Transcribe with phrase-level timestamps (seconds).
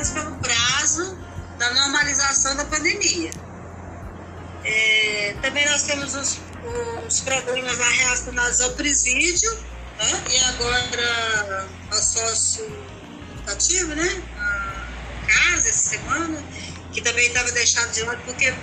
[0.00, 1.18] menos pelo prazo
[1.58, 3.30] da normalização da pandemia.
[4.64, 6.38] É, também nós temos os,
[7.06, 9.52] os problemas lá relacionados ao presídio,
[9.98, 10.24] né?
[10.30, 12.64] e agora a sócio
[13.32, 14.22] educativo, né?
[14.38, 16.42] A casa essa semana,
[16.92, 18.54] que também estava deixado de lado, porque,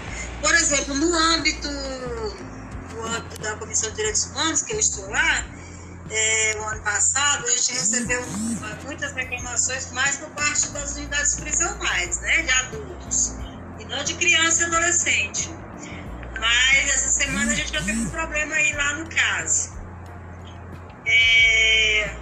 [0.41, 5.45] por exemplo, no âmbito, no âmbito da Comissão de Direitos Humanos, que eu estou lá,
[6.09, 8.23] é, o ano passado, a gente recebeu
[8.83, 13.35] muitas reclamações, mais por parte das unidades prisionais, né, de adultos,
[13.79, 15.49] e não de criança e adolescente.
[16.39, 19.75] Mas essa semana a gente já teve um problema aí lá no caso.
[21.05, 22.15] É,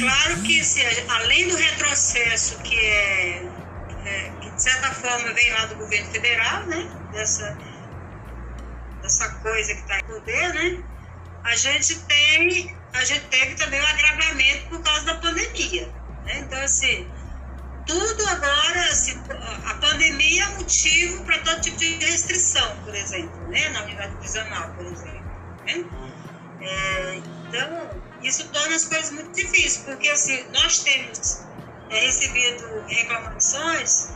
[0.00, 3.44] claro que se, além do retrocesso que é,
[4.04, 7.56] é, que de certa forma vem lá do governo federal, né, dessa,
[9.02, 10.84] dessa coisa que está em poder, né,
[11.46, 15.86] a gente tem, a gente teve também um agravamento por causa da pandemia.
[16.24, 16.40] Né?
[16.40, 17.08] Então, assim,
[17.86, 19.22] tudo agora, assim,
[19.64, 23.68] a pandemia é motivo para todo tipo de restrição, por exemplo, né?
[23.68, 25.24] na unidade prisional, por exemplo.
[25.66, 25.84] Né?
[26.62, 27.90] É, então,
[28.22, 31.44] isso torna as coisas muito difíceis, porque assim, nós temos
[31.90, 34.10] é, recebido reclamações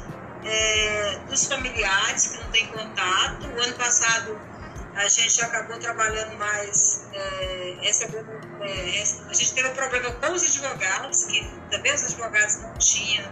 [0.45, 3.47] é, dos familiares que não têm contato.
[3.47, 4.50] O ano passado
[4.95, 8.31] a gente acabou trabalhando mais, é, recebendo,
[8.63, 13.25] é, a gente teve um problema com os advogados, que também os advogados não tinham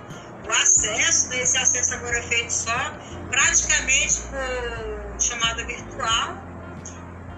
[0.46, 1.42] o acesso, né?
[1.42, 2.94] esse acesso agora é feito só
[3.30, 6.48] praticamente por chamada virtual,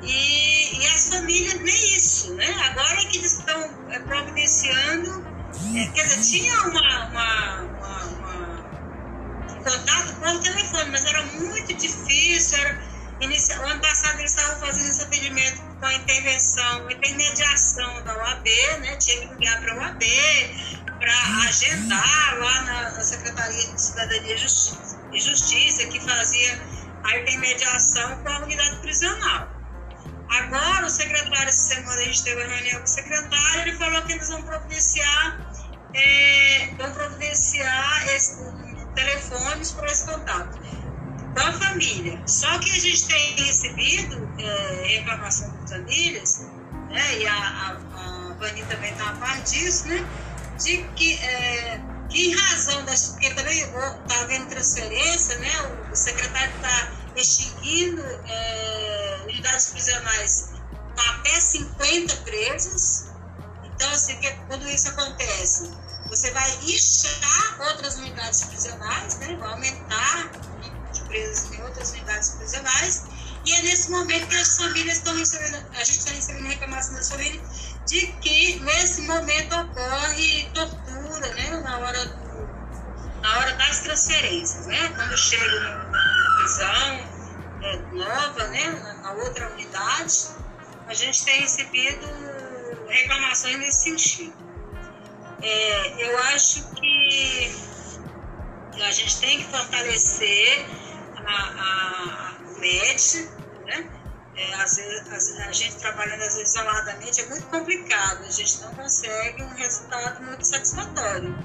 [0.03, 2.47] e, e as famílias nem isso, né?
[2.71, 5.27] Agora é que eles estão é, providenciando,
[5.77, 8.41] é, quer dizer, tinha uma, uma, uma, uma
[9.53, 12.90] um contato o telefone, mas era muito difícil, era
[13.21, 18.47] O ano passado eles estavam fazendo esse atendimento com a intervenção, intermediação da OAB,
[18.81, 18.97] né?
[18.97, 20.03] Tinha que ligar para a OAB
[20.99, 21.13] para
[21.47, 26.63] agendar lá na, na, Secretaria de Cidadania e Justiça, e Justiça, que fazia
[27.05, 29.49] a intermediação com a unidade prisional.
[30.31, 34.01] Agora, o secretário, essa semana a gente teve uma reunião com o secretário, ele falou
[34.03, 35.53] que eles vão providenciar,
[35.93, 38.39] é, vão providenciar esse,
[38.95, 40.70] telefones para esse contato
[41.35, 42.21] com a família.
[42.27, 46.41] Só que a gente tem recebido é, reclamação das famílias,
[46.91, 50.05] né, e a, a, a Vani também está a par disso, né,
[50.59, 53.09] de que, é, que em razão das.
[53.11, 55.51] Porque também está havendo transferência, né,
[55.91, 60.51] o, secretário está extinguindo é, unidades prisionais
[60.95, 63.05] para até 50 presos.
[63.65, 65.71] Então, assim, que, quando isso acontece,
[66.09, 70.31] você vai inchar outras unidades prisionais, né, vai aumentar
[71.11, 73.05] presos em outras unidades prisionais.
[73.45, 77.11] E é nesse momento que as famílias estão recebendo, a gente está recebendo reclamação das
[77.11, 77.41] famílias
[77.87, 84.93] de que nesse momento ocorre tortura, né, na hora, do, na hora das transferências, né,
[84.95, 85.85] quando chega na
[86.37, 87.21] prisão
[87.63, 90.29] é, nova, né, na, na outra unidade,
[90.87, 92.07] a gente tem recebido
[92.89, 94.35] reclamações nesse sentido.
[95.43, 97.55] É, eu acho que
[98.83, 100.67] a gente tem que fortalecer
[101.27, 103.29] a, a, MED,
[103.67, 103.91] né?
[104.37, 108.61] É, às vezes, a, a, gente trabalhando às vezes isoladamente é muito complicado, a gente
[108.61, 111.37] não consegue um resultado muito satisfatório.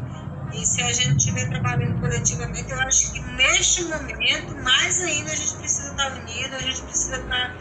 [0.53, 5.35] E se a gente estiver trabalhando coletivamente, eu acho que neste momento, mais ainda, a
[5.35, 7.57] gente precisa estar unido, a gente precisa estar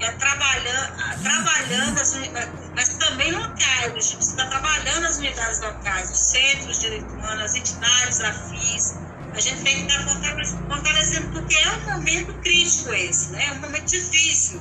[0.00, 2.16] é, trabalhando, trabalhando as,
[2.74, 7.12] mas também locais, a gente precisa estar trabalhando as unidades locais, os centros de direitos
[7.12, 8.94] humanos, as entidades afins,
[9.38, 10.04] a gente tem que estar
[10.68, 13.46] fortalecendo, porque é um momento crítico esse, né?
[13.46, 14.60] É um momento difícil.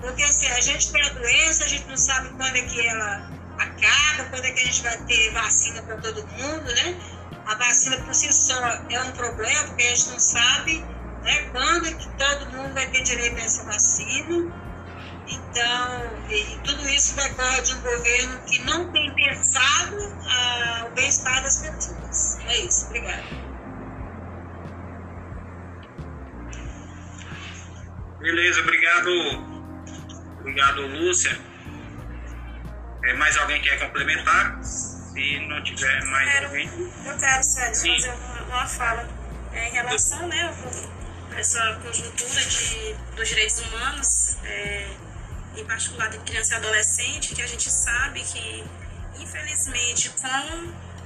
[0.00, 3.30] Porque assim, a gente tem a doença, a gente não sabe quando é que ela
[3.58, 6.96] acaba, quando é que a gente vai ter vacina para todo mundo, né?
[7.44, 10.78] A vacina por si só é um problema, porque a gente não sabe
[11.22, 14.50] né, quando é que todo mundo vai ter direito a essa vacina.
[15.28, 19.96] Então, e, tudo isso decorre de um governo que não tem pensado
[20.26, 22.38] ah, o bem-estar das pessoas.
[22.46, 23.45] É isso, obrigada.
[28.26, 29.08] Beleza, obrigado.
[30.40, 31.38] Obrigado, Lúcia.
[33.04, 34.60] É, mais alguém quer complementar?
[34.64, 36.68] Se não tiver mais quero, alguém.
[37.06, 38.10] Eu quero, Sérgio, fazer
[38.48, 39.08] uma, fala
[39.52, 40.42] é, em relação né,
[41.30, 44.88] a essa conjuntura de, dos direitos humanos, é,
[45.56, 48.64] em particular de criança e adolescente, que a gente sabe que,
[49.20, 50.26] infelizmente, com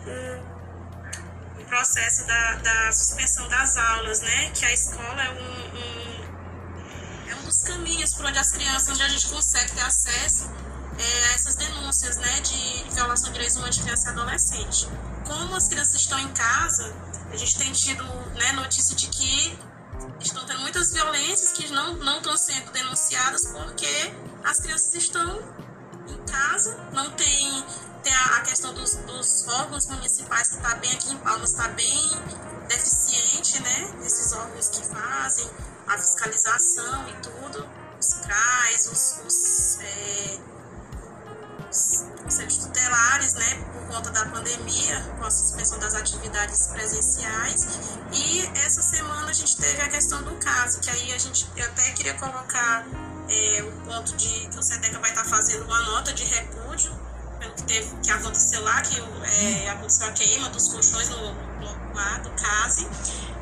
[0.08, 5.99] o, o processo da, da, suspensão das aulas, né, que a escola é um, um
[7.70, 10.50] caminhos por onde as crianças, onde a gente consegue ter acesso
[10.98, 14.88] é, a essas denúncias né, de violação de direitos humanos de criança e adolescente.
[15.26, 16.92] Como as crianças estão em casa,
[17.30, 19.58] a gente tem tido né, notícia de que
[20.20, 24.12] estão tendo muitas violências que não, não estão sendo denunciadas porque
[24.44, 25.40] as crianças estão
[26.08, 27.64] em casa, não tem,
[28.02, 31.68] tem a, a questão dos, dos, órgãos municipais que está bem aqui em Palmas, está
[31.68, 32.10] bem
[32.68, 33.94] deficiente, né?
[34.04, 35.48] Esses órgãos que fazem
[35.90, 40.38] a fiscalização e tudo, os CRAs, os, os, é,
[41.68, 43.54] os conselhos tutelares, né?
[43.72, 47.66] Por conta da pandemia, com a suspensão das atividades presenciais.
[48.12, 51.66] E essa semana a gente teve a questão do caso, que aí a gente eu
[51.66, 52.86] até queria colocar
[53.28, 56.92] é, o ponto de que o SEDECA vai estar fazendo uma nota de repúdio
[57.40, 61.94] pelo que, teve, que aconteceu lá, que é, aconteceu a queima dos colchões no, no,
[61.94, 62.86] lá do CASE,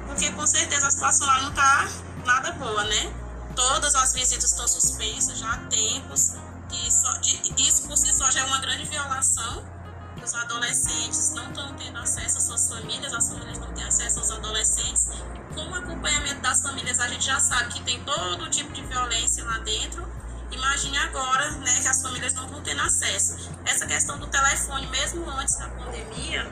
[0.06, 1.88] porque com certeza a situação lá não está
[2.28, 3.14] nada boa, né?
[3.56, 6.34] Todas as visitas estão suspensas já há tempos,
[6.70, 9.64] e só, de, isso por si só já é uma grande violação.
[10.22, 14.30] Os adolescentes não estão tendo acesso às suas famílias, as famílias não têm acesso aos
[14.30, 15.08] adolescentes
[15.54, 19.42] com o acompanhamento das famílias, a gente já sabe que tem todo tipo de violência
[19.44, 20.06] lá dentro.
[20.50, 23.36] Imagine agora, né, que as famílias não vão tendo acesso.
[23.64, 26.50] Essa questão do telefone, mesmo antes da pandemia,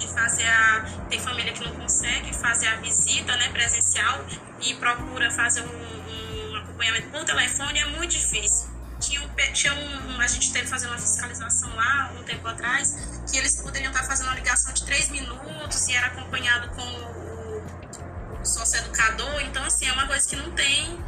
[0.00, 0.84] de fazer a.
[1.08, 4.24] Tem família que não consegue fazer a visita né, presencial
[4.60, 8.68] e procura fazer um, um acompanhamento por telefone, é muito difícil.
[8.98, 13.38] Tinha, um, tinha um, a gente teve fazendo uma fiscalização lá um tempo atrás, que
[13.38, 19.62] eles poderiam estar fazendo uma ligação de três minutos e era acompanhado com socioeducador, então
[19.64, 20.98] assim, é uma coisa que não tem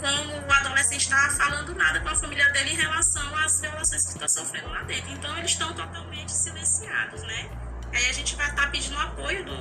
[0.00, 4.06] como o adolescente estar tá falando nada com a família dele em relação às violações
[4.06, 5.10] que está sofrendo lá dentro.
[5.12, 7.50] Então eles estão totalmente silenciados, né?
[7.92, 9.56] Aí a gente vai estar tá pedindo apoio do,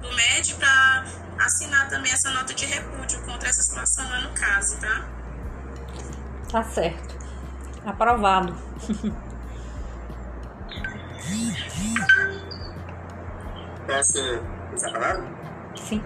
[0.00, 1.04] do MED para
[1.38, 5.06] assinar também essa nota de repúdio contra essa situação lá no caso, tá?
[6.50, 7.14] Tá certo.
[7.84, 8.54] Aprovado.
[13.86, 14.18] Posso
[14.72, 15.28] usar a palavra?
[15.76, 16.02] Sim.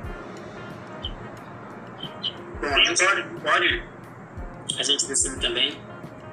[2.60, 3.84] Bom, a gente pode, pode.
[4.78, 5.80] A gente decide também.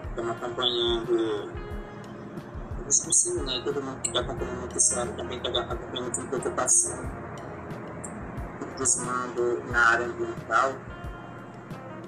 [0.09, 1.54] Estamos acompanhando
[2.85, 3.61] o discurso, né?
[3.63, 7.11] Todo mundo que está acompanhando o noticiário também está acompanhando com preocupação.
[8.61, 10.73] O desmando na área ambiental.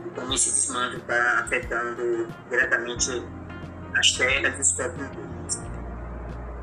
[0.05, 3.25] E como esse desmando está afetando diretamente
[3.95, 5.61] as terras e os próprios indígenas.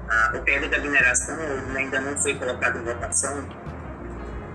[0.09, 1.37] Ah, o pedido da mineração
[1.77, 3.49] ainda não foi colocado em votação,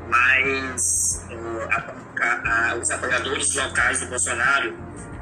[0.07, 1.25] mas
[1.71, 4.77] a, a, os apoiadores locais do Bolsonaro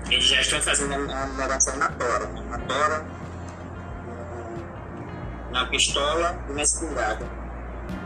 [0.10, 2.44] eles já estão fazendo uma mineração na tora, né?
[2.50, 3.06] na tora,
[5.52, 7.26] na pistola e na espingarda.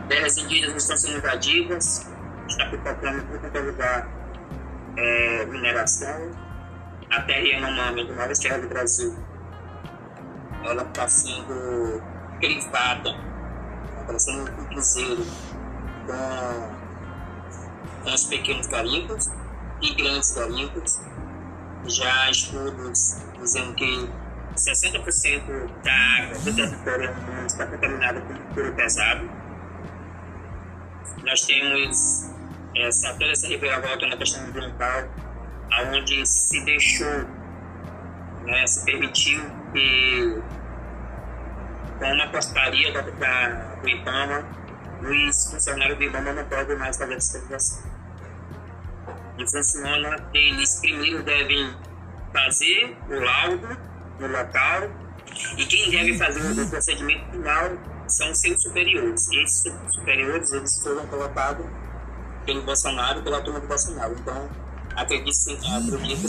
[0.08, 2.06] Terras indígenas estão sendo invadidas,
[2.48, 4.08] está pipocando por qualquer lugar
[4.96, 6.30] é, mineração.
[7.10, 9.14] A terra Yanomami, do maior terra do Brasil,
[10.64, 12.02] ela está sendo
[12.38, 13.14] privada,
[14.00, 15.22] está sendo um cruzeiro
[16.06, 16.82] com
[18.02, 19.30] com os pequenos garimpos
[19.80, 21.00] e grandes garimpos.
[21.86, 24.08] Já estudos dizendo que
[24.62, 27.10] 60% da água do território
[27.46, 29.30] está contaminada com mercúrio pesado.
[31.24, 32.30] Nós temos
[32.76, 35.08] essa, toda essa reviravolta na questão ambiental,
[35.92, 37.24] onde se deixou,
[38.44, 39.42] né, se permitiu
[39.72, 40.42] que,
[41.98, 44.44] com uma postaria da, da, do IPAMA,
[45.02, 47.90] os funcionários do IBAMA não podem mais fazer fiscalização.
[49.38, 51.74] E funciona, eles primeiro devem
[52.32, 54.90] fazer o laudo no local
[55.56, 57.70] e quem deve fazer o procedimento final
[58.08, 59.28] são seus superiores.
[59.30, 61.66] E esses superiores eles foram colocados
[62.44, 64.14] pelo Bolsonaro, pela turma do Bolsonaro.
[64.18, 64.48] Então,
[64.96, 66.28] acredita-se acredita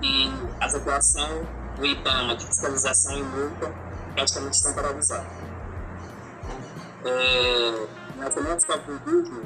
[0.00, 1.46] que a atuação
[1.76, 3.74] do IBAMA de fiscalização e multa
[4.14, 5.26] praticamente estão paralisadas.
[7.04, 9.42] É, na Fomento Indígena,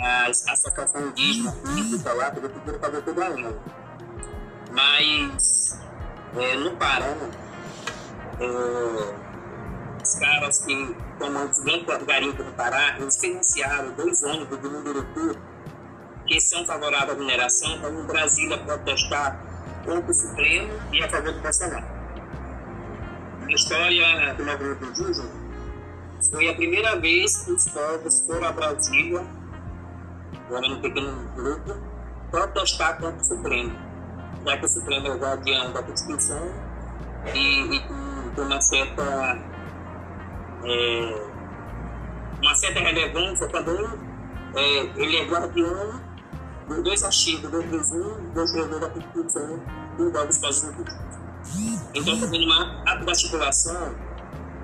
[0.00, 3.56] a Associação Indígena Pública lá pediu para fazer tudo ainda.
[4.72, 5.78] Mas
[6.36, 7.16] é, no Pará,
[8.40, 9.14] é,
[10.02, 15.54] os caras que comandos dentro do garimpo do Pará, eles financiaram dois ônibus do Munduruku
[16.26, 19.38] que são favoráveis à mineração para no Brasília protestar
[19.84, 21.86] contra o Supremo e a favor do Bolsonaro.
[23.42, 25.28] A história do movimento indígena
[26.30, 29.26] foi a primeira vez que os povos foram a Brasília,
[30.46, 31.76] agora um pequeno grupo,
[32.30, 33.78] protestar contra o Supremo,
[34.44, 36.50] já que o Supremo é o guardião da Constituição
[37.34, 39.38] e, e com uma certa,
[40.64, 41.26] é,
[42.42, 43.86] uma certa relevância também,
[44.54, 46.00] é, ele é guardião
[46.68, 49.60] dos dois artigos, 231 e 232 da Constituição
[49.96, 50.94] do Estados Unidos.
[51.94, 53.94] Então, fazendo uma articulação,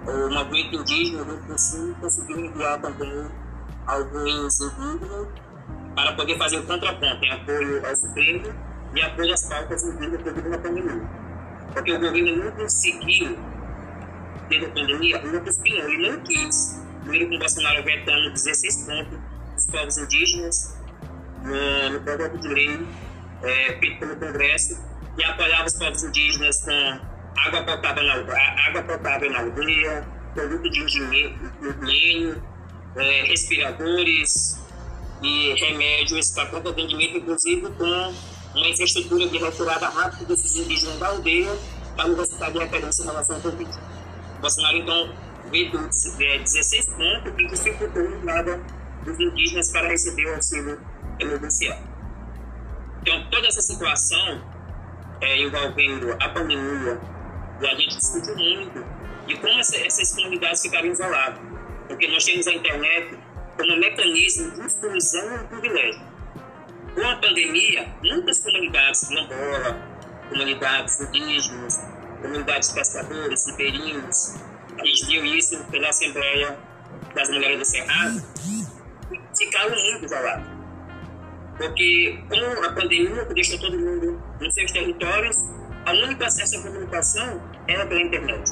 [0.06, 3.26] o movimento indígena do Sul conseguiu enviar também
[3.86, 5.28] alguns indígenas
[5.94, 10.54] para poder fazer o contraponto em apoio ao Supremo e apoio às pautas indígenas devido
[10.54, 11.08] à pandemia.
[11.72, 13.38] Porque o governo não conseguiu,
[14.48, 16.80] desde a pandemia, não conseguiu, ele não quis.
[17.02, 19.18] Primeiro com Bolsonaro vetando 16 pontos
[19.54, 20.76] dos povos indígenas
[21.42, 22.86] no, no projeto de lei
[23.42, 24.78] é, feito pelo Congresso
[25.16, 27.00] e apoiava os povos indígenas com
[27.40, 28.14] água potável na,
[28.66, 31.36] água potável na aldeia, produto de higiene,
[32.96, 34.60] é, respiradores
[35.22, 38.14] e remédios para todo atendimento, inclusive com
[38.54, 41.56] uma infraestrutura de retirada rápida desses indígenas da aldeia
[41.96, 43.70] para o resultado de referência em relação ao Covid.
[44.40, 45.14] Bolsonaro, então,
[45.50, 45.70] veio
[46.42, 48.60] 16 pontos que dificultou a entrada
[49.04, 50.80] dos indígenas para receber o auxílio
[51.18, 51.78] emergencial.
[53.02, 54.42] Então, toda essa situação
[55.20, 57.00] é, envolvendo a pandemia,
[57.60, 58.84] e a gente discutiu muito
[59.26, 61.40] de como essa, essas comunidades ficaram isoladas.
[61.88, 63.18] Porque nós temos a internet
[63.56, 66.09] como mecanismo de exclusão e privilégio.
[66.94, 69.80] Com a pandemia, muitas comunidades quilombola,
[70.28, 71.80] comunidades indígenas,
[72.20, 74.34] comunidades pescadores, ribeirinhos,
[74.78, 76.58] a gente viu isso pela Assembleia
[77.14, 78.22] das Mulheres do Cerrado,
[79.36, 80.46] ficaram muito isolados.
[81.58, 85.36] Porque com a pandemia, que deixou todo mundo nos seus territórios,
[85.84, 88.50] a única acesso à comunicação era pela internet.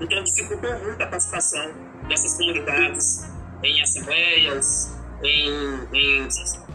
[0.00, 1.72] Então dificultou muito a participação
[2.08, 3.26] dessas comunidades
[3.62, 6.28] em assembleias, em, em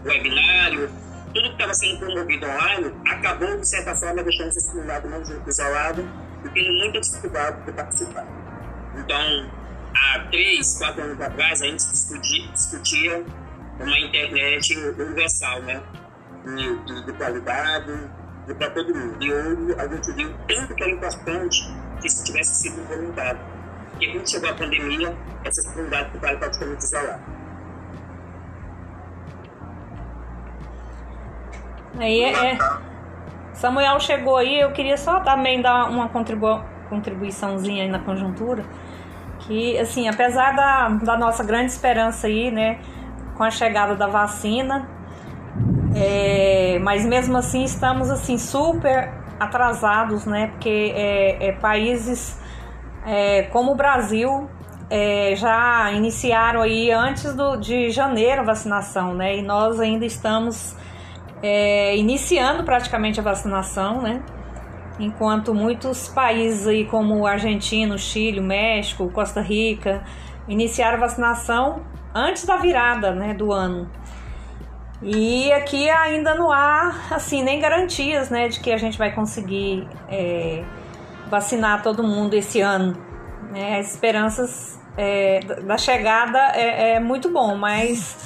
[0.03, 0.89] webinário,
[1.35, 6.05] tudo que estava sendo promovido online acabou, de certa forma, deixando essas comunidades mais isoladas
[6.45, 8.25] e tendo muita dificuldade de participar.
[8.95, 9.51] Então,
[9.93, 13.25] há três, quatro anos atrás, a gente discutia, discutia
[13.81, 15.83] uma internet universal, né?
[16.45, 17.91] De, de qualidade,
[18.47, 19.21] e para todo mundo.
[19.21, 21.59] E hoje a gente viu tanto que era importante
[21.99, 23.39] que isso tivesse sido implementado.
[23.91, 27.34] Porque quando chegou a pandemia, essas comunidades ficaram praticamente isoladas.
[31.97, 32.57] Aí é, é,
[33.53, 38.63] Samuel chegou aí, eu queria só também dar uma contribu contribuiçãozinha aí na conjuntura.
[39.39, 42.79] Que, assim, apesar da, da nossa grande esperança aí, né,
[43.35, 44.87] com a chegada da vacina,
[45.95, 50.47] é, mas mesmo assim estamos assim super atrasados, né?
[50.47, 52.39] Porque é, é países
[53.05, 54.49] é, como o Brasil
[54.89, 59.37] é, já iniciaram aí antes do, de janeiro a vacinação, né?
[59.37, 60.75] E nós ainda estamos
[61.47, 64.23] é, iniciando praticamente a vacinação, né?
[64.99, 70.03] Enquanto muitos países aí como Argentina, Chile, México, Costa Rica
[70.47, 71.83] iniciaram a vacinação
[72.15, 73.87] antes da virada, né, do ano.
[75.03, 79.87] E aqui ainda não há, assim, nem garantias, né, de que a gente vai conseguir
[80.09, 80.63] é,
[81.29, 82.97] vacinar todo mundo esse ano.
[83.51, 83.77] Né?
[83.77, 88.17] As esperanças é, da chegada é, é, muito bom, mas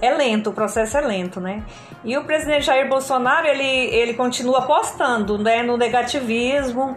[0.00, 1.62] é lento, o processo é lento, né?
[2.04, 6.96] E o presidente Jair Bolsonaro, ele, ele continua apostando né, no negativismo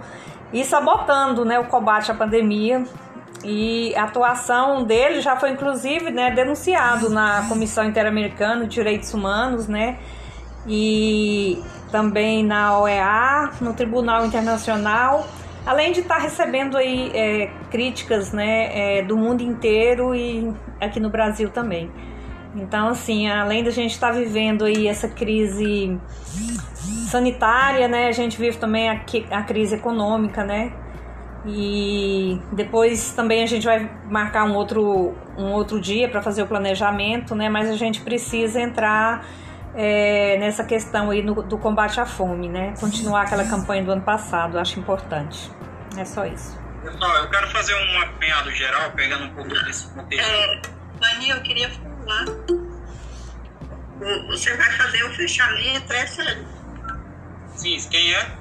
[0.53, 2.83] e sabotando né, o combate à pandemia,
[3.43, 9.67] e a atuação dele já foi inclusive né, denunciado na Comissão Interamericana de Direitos Humanos,
[9.67, 9.98] né?
[10.67, 15.25] E também na OEA, no Tribunal Internacional,
[15.65, 21.09] além de estar recebendo aí é, críticas né, é, do mundo inteiro e aqui no
[21.09, 21.91] Brasil também.
[22.55, 25.99] Então, assim, além da gente estar vivendo aí essa crise
[27.09, 29.01] sanitária, né, a gente vive também a,
[29.31, 30.73] a crise econômica, né?
[31.45, 36.47] E depois também a gente vai marcar um outro, um outro dia para fazer o
[36.47, 37.49] planejamento, né?
[37.49, 39.25] Mas a gente precisa entrar
[39.75, 42.73] é, nessa questão aí no, do combate à fome, né?
[42.79, 45.51] Continuar aquela campanha do ano passado, acho importante.
[45.97, 46.57] É só isso.
[46.83, 50.25] Pessoal, eu quero fazer um apanhado geral, pegando um pouco desse contexto.
[50.25, 50.61] É,
[50.99, 52.25] Dani, eu queria falar.
[54.27, 56.47] Você vai fazer o fechamento, é sério?
[57.55, 58.31] Sim, quem é?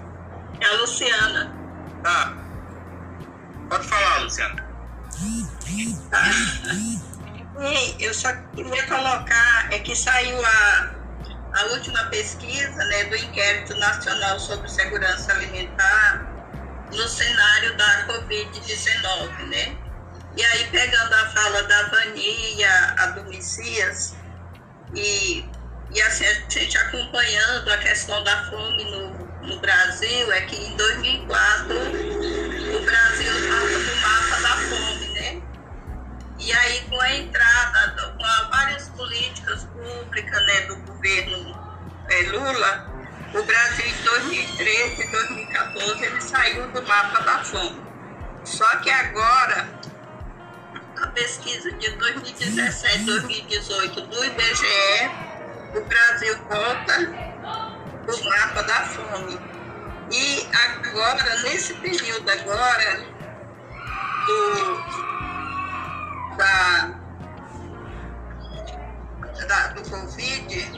[0.61, 1.52] É a Luciana.
[2.02, 2.32] Tá.
[3.68, 4.68] Pode falar, Luciana.
[7.61, 10.98] E eu só queria colocar é que saiu a,
[11.52, 16.26] a última pesquisa né, do Inquérito Nacional sobre Segurança Alimentar
[16.93, 19.76] no cenário da Covid-19, né?
[20.37, 24.14] E aí, pegando a fala da Vania, a do Messias,
[24.95, 25.45] e,
[25.93, 29.11] e assim, a gente acompanhando a questão da fome no,
[29.49, 33.88] no Brasil é que em 2004 o Brasil estava
[36.38, 41.59] E aí com a entrada, com várias políticas públicas né, do governo
[42.09, 42.99] é, Lula,
[43.35, 47.42] o Brasil em 2013 e 2014 ele saiu do mapa da
[48.45, 49.68] Só que agora,
[51.02, 55.11] a pesquisa de 2017, 2018 do IBGE,
[55.75, 57.38] o Brasil volta
[58.07, 59.38] o mapa da fome.
[60.11, 63.04] E agora, nesse período agora,
[64.26, 65.08] do,
[66.49, 66.97] da,
[69.47, 70.71] da, do Covid,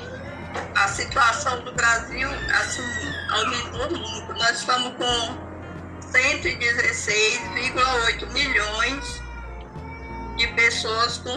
[0.75, 2.29] a situação do Brasil
[2.61, 2.83] assim,
[3.31, 4.35] aumentou muito.
[4.35, 5.39] Nós estamos com
[6.13, 9.23] 116,8 milhões
[10.37, 11.37] de pessoas com,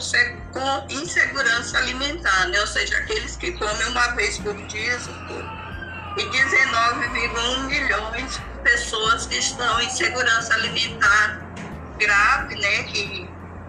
[0.54, 2.60] com, insegurança alimentar, né?
[2.60, 4.98] ou seja, aqueles que comem uma vez por dia,
[6.18, 11.42] e 19,1 milhões de pessoas que estão em segurança alimentar
[12.00, 12.84] grave, né?
[12.84, 13.23] que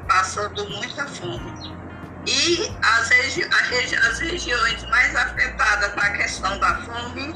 [0.06, 1.84] passando muita fome.
[2.26, 7.34] E as, regi as, regi as regiões mais afetadas com a questão da fome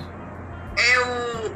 [0.79, 1.55] é o,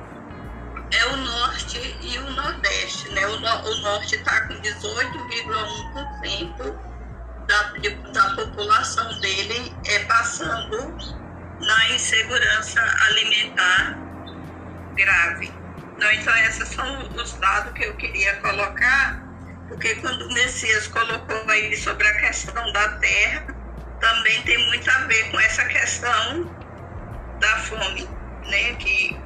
[0.90, 3.09] é o norte e o nordeste.
[3.11, 3.26] Né?
[3.26, 6.92] O, o norte está com 18,1%
[7.47, 7.73] da,
[8.12, 10.95] da população dele é passando
[11.61, 13.97] na insegurança alimentar
[14.95, 15.50] grave.
[15.97, 19.23] Então, então esses são os dados que eu queria colocar
[19.73, 23.47] porque quando o Messias colocou aí sobre a questão da terra,
[23.99, 26.55] também tem muito a ver com essa questão
[27.41, 28.07] da fome,
[28.45, 28.75] né?
[28.75, 29.19] Que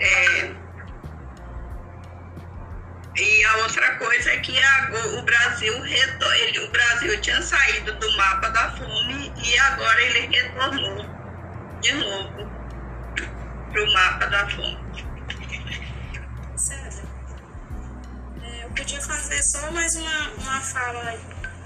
[0.00, 0.54] é,
[3.16, 4.58] e a outra coisa é que
[5.18, 11.06] o Brasil ele, o Brasil tinha saído do mapa da fome e agora ele retornou
[11.80, 12.52] de novo
[13.70, 14.87] para o mapa da fome.
[18.78, 21.18] Podia fazer só mais uma, uma fala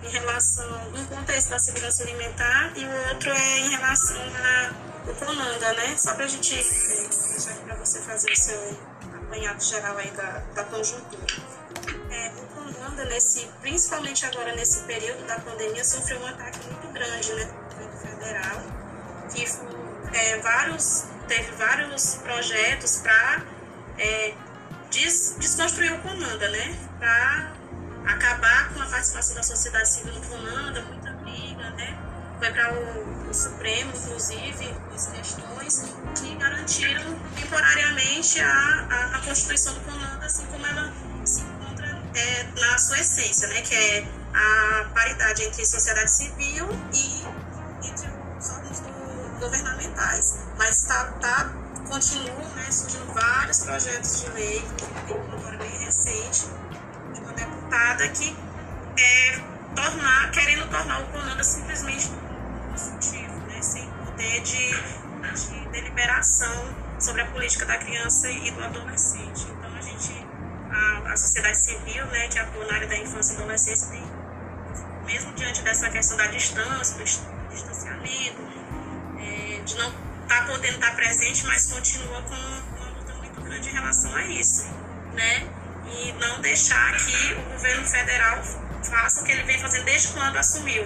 [0.03, 4.17] em relação, um contexto da segurança alimentar e o outro é em relação
[5.07, 5.95] ao Conanda, né?
[5.99, 8.79] Só para a gente, deixar para você fazer o seu
[9.15, 11.27] apanhado geral aí da, da conjuntura.
[12.11, 17.33] É, o Conanda, nesse, principalmente agora nesse período da pandemia, sofreu um ataque muito grande,
[17.35, 17.45] né?
[17.45, 18.63] Do federal,
[19.35, 23.43] que é, vários, teve vários projetos para
[23.99, 24.35] é,
[24.93, 26.79] des, desconstruir o Conanda, né?
[26.99, 27.53] Para
[28.07, 31.99] acabar com a participação da sociedade civil no Conanda, muita briga, né?
[32.39, 39.75] Foi para o, o, Supremo, inclusive, as questões que garantiram temporariamente a, a, a Constituição
[39.75, 40.93] do Conanda, assim como ela
[41.25, 43.63] se encontra é, na sua essência, né?
[43.63, 47.25] Que é a paridade entre sociedade civil e
[47.87, 48.83] entre os órgãos
[49.41, 50.39] governamentais.
[50.59, 51.62] Mas está tá
[51.93, 54.65] continuam né, surgindo vários projetos de lei,
[55.11, 56.47] agora bem recente,
[57.13, 58.35] de uma deputada que
[58.99, 59.39] é
[59.77, 62.11] tornar, querendo tornar o CONANDA simplesmente
[62.71, 66.65] consultivo, né, sem poder de, de deliberação
[66.99, 69.47] sobre a política da criança e do adolescente.
[69.51, 70.27] Então a gente,
[70.71, 74.03] a, a sociedade civil, né, que atua na área da infância e adolescência, tem,
[75.05, 77.05] mesmo diante dessa questão da distância, do
[77.51, 78.41] distanciamento,
[79.21, 83.69] é, de não está podendo estar tá presente, mas continua com uma luta muito grande
[83.69, 84.67] em relação a isso,
[85.13, 85.47] né?
[85.95, 88.43] E não deixar que o governo federal
[88.83, 90.85] faça o que ele vem fazendo desde quando assumiu,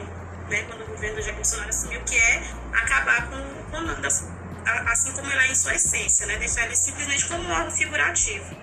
[0.51, 0.65] né?
[0.65, 5.41] Quando o governo Jair Bolsonaro assumiu, que é acabar com o comando, assim como ele
[5.41, 6.37] é em sua essência, né?
[6.39, 8.57] Deixar ele simplesmente como algo figurativo.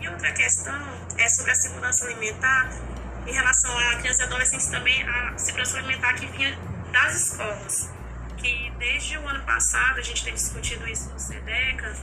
[0.00, 0.80] E outra questão
[1.18, 2.70] é sobre a segurança alimentar
[3.26, 6.58] em relação à criança e adolescente também, a segurança alimentar que vinha
[6.92, 7.93] das escolas
[8.44, 11.96] que desde o ano passado a gente tem discutido isso no SEDECA,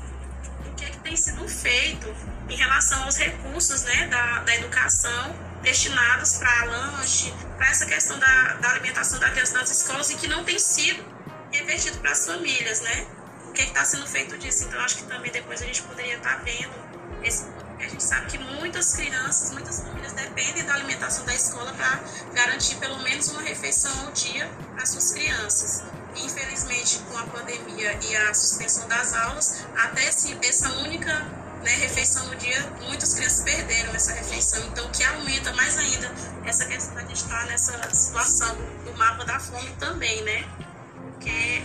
[0.66, 2.08] o que, é que tem sido feito
[2.50, 8.54] em relação aos recursos né, da, da educação destinados para lanche, para essa questão da,
[8.56, 11.06] da alimentação da criança nas escolas e que não tem sido
[11.52, 13.06] revertido para as famílias, né?
[13.48, 14.64] O que é está sendo feito disso?
[14.64, 16.74] Então, acho que também depois a gente poderia estar tá vendo
[17.24, 17.46] esse
[17.80, 22.00] a gente sabe que muitas crianças, muitas famílias dependem da alimentação da escola para
[22.32, 25.84] garantir pelo menos uma refeição ao dia para suas crianças.
[26.16, 31.14] Infelizmente, com a pandemia e a suspensão das aulas, até esse, essa única
[31.64, 34.64] né, refeição no dia, muitas crianças perderam essa refeição.
[34.68, 36.12] Então, que aumenta mais ainda
[36.46, 40.44] essa questão de estar nessa situação do mapa da fome também, né?
[41.02, 41.64] Porque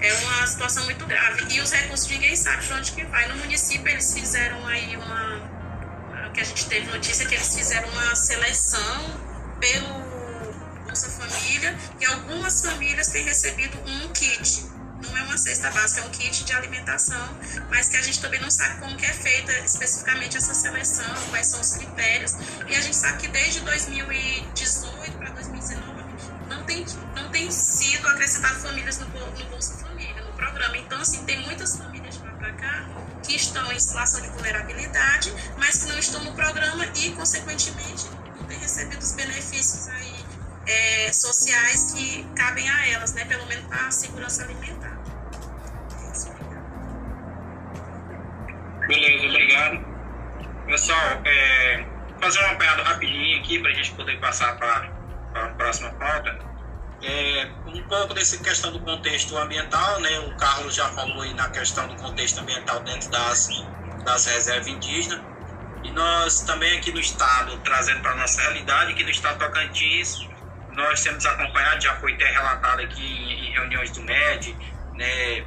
[0.00, 1.44] é uma situação muito grave.
[1.52, 3.28] E os recursos ninguém sabe de onde que vai.
[3.28, 5.52] No município eles fizeram aí uma.
[6.32, 9.20] Que a gente teve notícia que eles fizeram uma seleção
[9.60, 10.11] pelo
[11.32, 14.66] Família e algumas famílias têm recebido um kit.
[15.02, 17.38] Não é uma cesta básica, é um kit de alimentação,
[17.70, 21.46] mas que a gente também não sabe como que é feita especificamente essa seleção, quais
[21.46, 22.32] são os critérios.
[22.68, 26.02] E a gente sabe que desde 2018 para 2019
[26.48, 26.84] não tem,
[27.16, 30.76] não tem sido acrescentado famílias no, no Bolsa Família, no programa.
[30.76, 32.88] Então, assim, tem muitas famílias de para cá,
[33.22, 38.44] que estão em situação de vulnerabilidade, mas que não estão no programa e, consequentemente, não
[38.44, 40.11] têm recebido os benefícios aí
[40.66, 43.24] é, sociais que cabem a elas, né?
[43.24, 44.98] Pelo menos para a segurança alimentar.
[48.86, 49.84] Beleza, obrigado.
[50.66, 51.86] Pessoal, é,
[52.20, 54.92] fazer uma apanhado rapidinho aqui para a gente poder passar para
[55.34, 56.38] a próxima pauta.
[57.02, 60.18] É, um pouco dessa questão do contexto ambiental, né?
[60.20, 63.48] O Carlos já falou aí na questão do contexto ambiental dentro das,
[64.04, 65.20] das reservas indígenas.
[65.82, 69.46] E nós também aqui no estado, trazendo para a nossa realidade, aqui no estado do
[69.46, 70.28] Tocantins,
[70.74, 74.56] nós temos acompanhado, já foi até relatado aqui em, reuniões do MED,
[74.94, 75.44] né,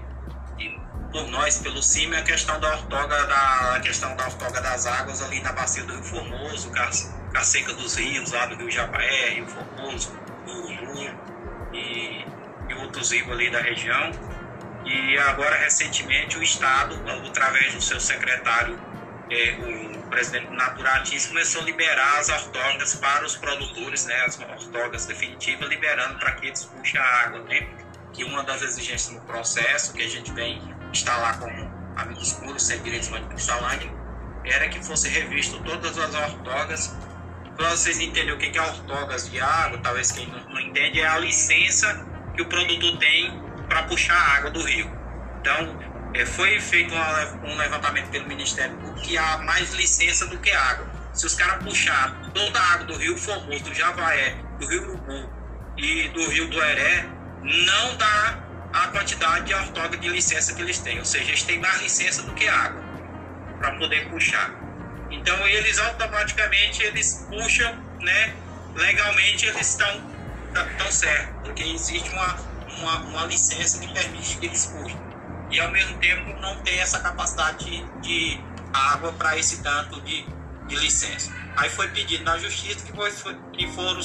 [1.11, 5.21] por nós, pelo CIMI, a questão da ortoga, da, a questão da ortoga das águas
[5.21, 6.71] ali na bacia do Rio Formoso,
[7.33, 10.13] a, seca dos rios, lá do Rio Japaé, Rio Formoso,
[10.45, 11.17] Ururu
[11.73, 12.25] e,
[12.69, 14.11] e outros rios ali da região.
[14.85, 18.77] E agora, recentemente, o Estado, através do seu secretário,
[19.27, 25.67] o presidente Naturatis, começou a liberar as ortogas para os produtores, né, as ortogas definitivas,
[25.67, 27.41] liberando para que eles puxem a água.
[27.43, 27.67] Né?
[28.13, 30.61] Que uma das exigências no processo, que a gente vem
[30.91, 33.91] instalar como amigos puros, sem direitos de Cristalândia,
[34.45, 36.95] era que fosse revisto todas as ortogas.
[37.57, 41.17] Para vocês entenderem o que é ortogas de água, talvez quem não, entende, é a
[41.17, 44.91] licença que o produtor tem para puxar a água do rio.
[45.39, 46.93] Então, foi feito
[47.43, 50.87] um levantamento pelo Ministério Público que há mais licença do que água.
[51.13, 55.29] Se os caras puxar toda a água do Rio Formoso, do Javaé, do Rio Urubu
[55.77, 57.05] e do Rio do Heré,
[57.41, 58.39] não dá
[58.71, 60.99] a quantidade de ortoga de licença que eles têm.
[60.99, 62.81] Ou seja, eles têm mais licença do que água
[63.59, 64.53] para poder puxar.
[65.11, 68.35] Então eles automaticamente eles puxam, né?
[68.75, 70.15] Legalmente eles estão
[70.77, 72.37] tão certo, porque existe uma,
[72.79, 75.04] uma, uma licença que permite que eles puxem
[75.51, 78.39] e ao mesmo tempo não ter essa capacidade de,
[78.75, 80.25] água para esse tanto de,
[80.67, 81.31] de licença.
[81.55, 83.99] Aí foi pedido na justiça que, foi, que, foram,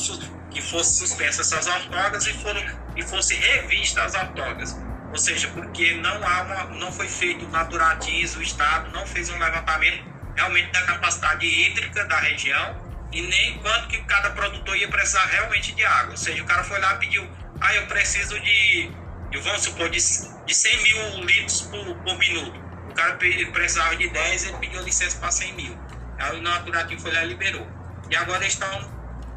[0.50, 2.62] que fosse suspensas essas ortogas e, foram,
[2.96, 4.76] e fosse revistas as ortogas.
[5.10, 9.38] Ou seja, porque não, há uma, não foi feito naturativo, o Estado não fez um
[9.38, 10.04] levantamento
[10.36, 15.72] realmente da capacidade hídrica da região e nem quanto que cada produtor ia precisar realmente
[15.72, 16.12] de água.
[16.12, 17.28] Ou seja, o cara foi lá e pediu,
[17.60, 18.92] ah, eu preciso de,
[19.32, 19.98] eu vamos supor, de
[20.50, 22.60] de 100 mil litros por, por minuto.
[22.90, 25.78] O cara precisava de 10, ele pediu licença para 100 mil.
[26.18, 27.66] Aí o Naturativo foi lá e liberou.
[28.10, 28.68] E agora estão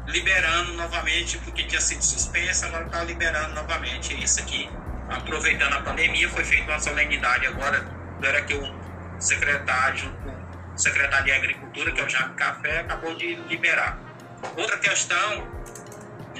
[0.08, 4.68] liberando novamente, porque tinha sido suspensa, agora está liberando novamente isso aqui.
[5.08, 7.86] Aproveitando a pandemia, foi feita uma solenidade agora,
[8.20, 8.74] era que o
[9.20, 13.98] secretário, junto com o secretário de Agricultura, que é o Jaime Café, acabou de liberar.
[14.56, 15.46] Outra questão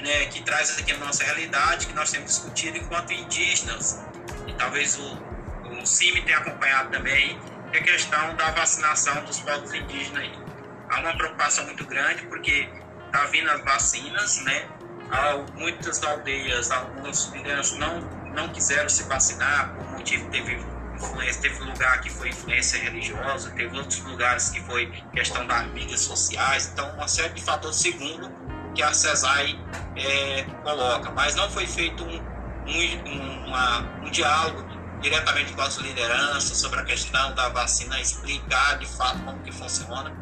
[0.05, 3.99] né, que traz aqui a nossa realidade, que nós temos discutido enquanto indígenas,
[4.45, 5.17] e talvez o,
[5.81, 7.39] o CIMI tenha acompanhado também,
[7.73, 10.21] é a questão da vacinação dos povos indígenas.
[10.21, 10.31] Aí.
[10.89, 12.69] Há uma preocupação muito grande porque
[13.07, 14.67] está vindo as vacinas, né?
[15.55, 18.01] muitas aldeias, algumas lideranças não,
[18.35, 20.59] não quiseram se vacinar por motivo teve
[20.95, 26.01] influência, teve lugar que foi influência religiosa, teve outros lugares que foi questão das mídias
[26.01, 29.57] sociais, então uma série de fatores segundo que a CESAI
[29.95, 32.21] é, coloca, mas não foi feito um,
[32.67, 34.63] um, uma, um diálogo
[35.01, 40.13] diretamente com as lideranças sobre a questão da vacina, explicar de fato como que funciona.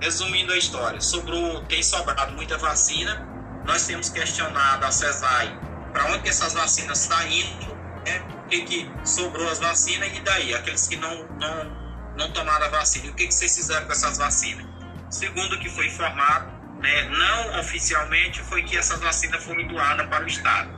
[0.00, 3.26] Resumindo a história, sobrou, tem sobrado muita vacina,
[3.66, 5.58] nós temos questionado a CESAI
[5.92, 7.74] para onde que essas vacinas estão tá indo,
[8.06, 8.22] né?
[8.44, 12.68] o que, que sobrou as vacinas e daí, aqueles que não, não, não tomaram a
[12.68, 14.66] vacina, o que, que vocês fizeram com essas vacinas?
[15.10, 20.24] Segundo o que foi informado, né, não oficialmente, foi que essas vacinas foram doadas para
[20.24, 20.70] o Estado.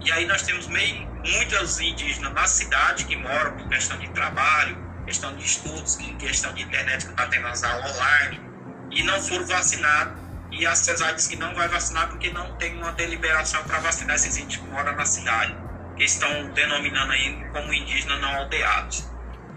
[0.00, 4.78] E aí nós temos meio, muitos indígenas na cidade que moram por questão de trabalho,
[5.04, 8.40] questão de estudos, questão de internet que está tendo as aulas online,
[8.90, 10.14] e não foram vacinados.
[10.52, 14.16] E a CESAR diz que não vai vacinar porque não tem uma deliberação para vacinar
[14.16, 15.54] esses índios que moram na cidade,
[15.96, 19.08] que estão denominando aí como indígenas não aldeados.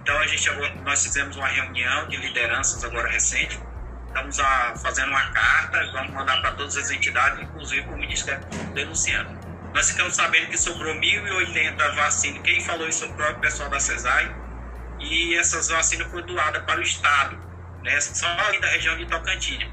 [0.02, 0.50] Então a gente
[0.84, 3.60] nós fizemos uma reunião de lideranças agora recente,
[4.14, 8.46] estamos a, fazendo uma carta, vamos mandar para todas as entidades, inclusive para o Ministério
[8.74, 9.32] denunciando.
[9.74, 12.42] Nós ficamos sabendo que sobrou 1.080 vacinas.
[12.44, 14.36] Quem falou isso foi o próprio pessoal da CESAI.
[15.00, 17.38] E essas vacinas foram doadas para o Estado,
[17.84, 18.00] né?
[18.00, 19.68] só ali da região de Tocantins.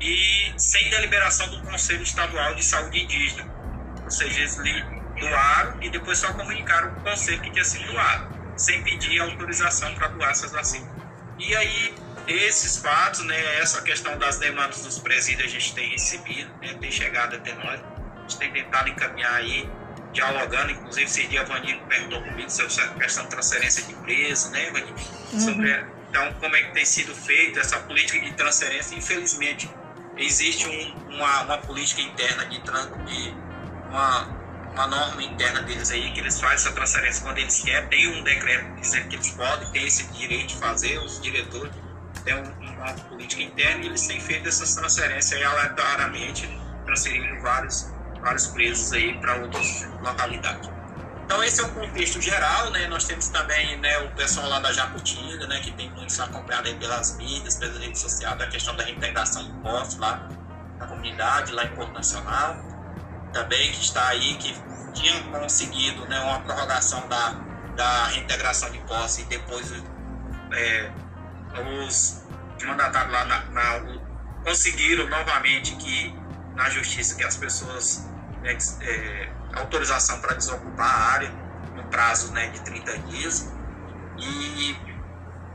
[0.00, 3.52] E sem deliberação do Conselho Estadual de Saúde Indígena.
[4.02, 4.56] Ou seja, eles
[5.20, 10.08] doaram e depois só comunicaram o Conselho que tinha sido doado, sem pedir autorização para
[10.08, 10.88] doar essas vacinas.
[11.38, 11.94] E aí,
[12.28, 16.90] esses fatos, né, essa questão das demandas dos presídios a gente tem recebido, né, tem
[16.90, 17.80] chegado até nós
[18.28, 19.68] gente tem tentado encaminhar aí
[20.12, 24.50] dialogando, inclusive esse dia a Vanir perguntou comigo sobre essa questão de transferência de preso,
[24.50, 24.94] né, Vanir?
[25.32, 25.40] Uhum.
[25.40, 28.94] Sobre, então, como é que tem sido feita essa política de transferência?
[28.94, 29.70] Infelizmente,
[30.16, 33.34] existe um, uma, uma política interna de, de
[33.88, 34.24] uma,
[34.72, 38.22] uma norma interna deles aí, que eles fazem essa transferência quando eles querem, tem um
[38.22, 41.72] decreto dizendo que eles podem, tem esse direito de fazer, os diretores
[42.22, 46.48] têm uma política interna e eles têm feito essas transferências aí aleatoriamente,
[46.84, 50.68] transferindo vários vários presos aí para outras localidades.
[51.24, 52.86] Então esse é o contexto geral, né?
[52.88, 56.74] Nós temos também né, o pessoal lá da Jacutinga, né, que tem muito acompanhado aí
[56.76, 60.26] pelas mídias, pelas redes sociais, da questão da reintegração de postos lá
[60.78, 62.56] na comunidade, lá em Porto Nacional.
[63.32, 64.54] Também que está aí, que
[64.94, 67.32] tinha conseguido né, uma prorrogação da,
[67.76, 69.70] da reintegração de posse e depois
[70.52, 70.90] é,
[71.60, 72.22] os
[72.64, 74.00] mandatários lá na, na,
[74.44, 76.14] conseguiram novamente que
[76.54, 78.08] na justiça que as pessoas
[78.42, 81.30] né, é, autorização para desocupar a área
[81.76, 83.52] no prazo né, de 30 dias
[84.18, 84.76] e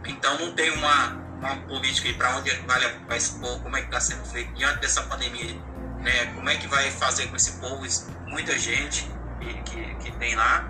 [0.05, 3.87] então não tem uma, uma política para onde vai levar esse povo, como é que
[3.87, 5.53] está sendo feito diante dessa pandemia,
[5.99, 7.85] né, como é que vai fazer com esse povo,
[8.27, 10.69] muita gente que, que, que tem lá.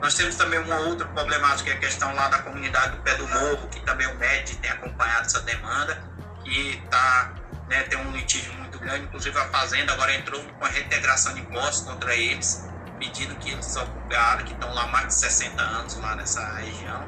[0.00, 3.14] Nós temos também uma outra problemática, que é a questão lá da comunidade do Pé
[3.16, 6.02] do Morro, que também o MED tem acompanhado essa demanda,
[6.42, 7.34] que tá,
[7.68, 11.86] né, tem um litígio grande, inclusive a Fazenda agora entrou com a reintegração de impostos
[11.86, 12.66] contra eles,
[12.98, 13.76] pedindo que eles
[14.16, 17.06] área, que estão lá mais de 60 anos lá nessa região.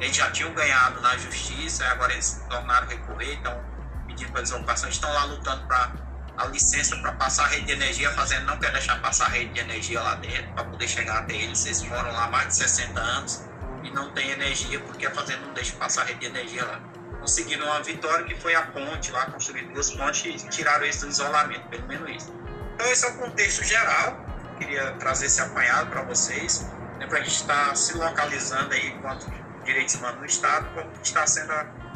[0.00, 3.64] Eles já tinham ganhado na justiça, agora eles tornaram recorrer, estão
[4.06, 5.92] pedindo para desocupação, estão lá lutando para
[6.36, 9.28] a licença para passar a rede de energia, a Fazenda não quer deixar passar a
[9.30, 11.64] rede de energia lá dentro para poder chegar até eles.
[11.66, 13.44] Eles moram lá mais de 60 anos
[13.82, 16.80] e não tem energia porque a Fazenda não deixa passar a rede de energia lá
[17.22, 21.08] conseguiram uma vitória que foi a ponte lá, construir duas pontes e tiraram eles do
[21.08, 22.34] isolamento, pelo menos isso.
[22.74, 24.26] Então esse é o contexto geral,
[24.58, 26.66] queria trazer esse apanhado para vocês,
[26.98, 29.30] né, para a gente estar tá se localizando aí quanto
[29.64, 31.52] direitos humanos no Estado, como está sendo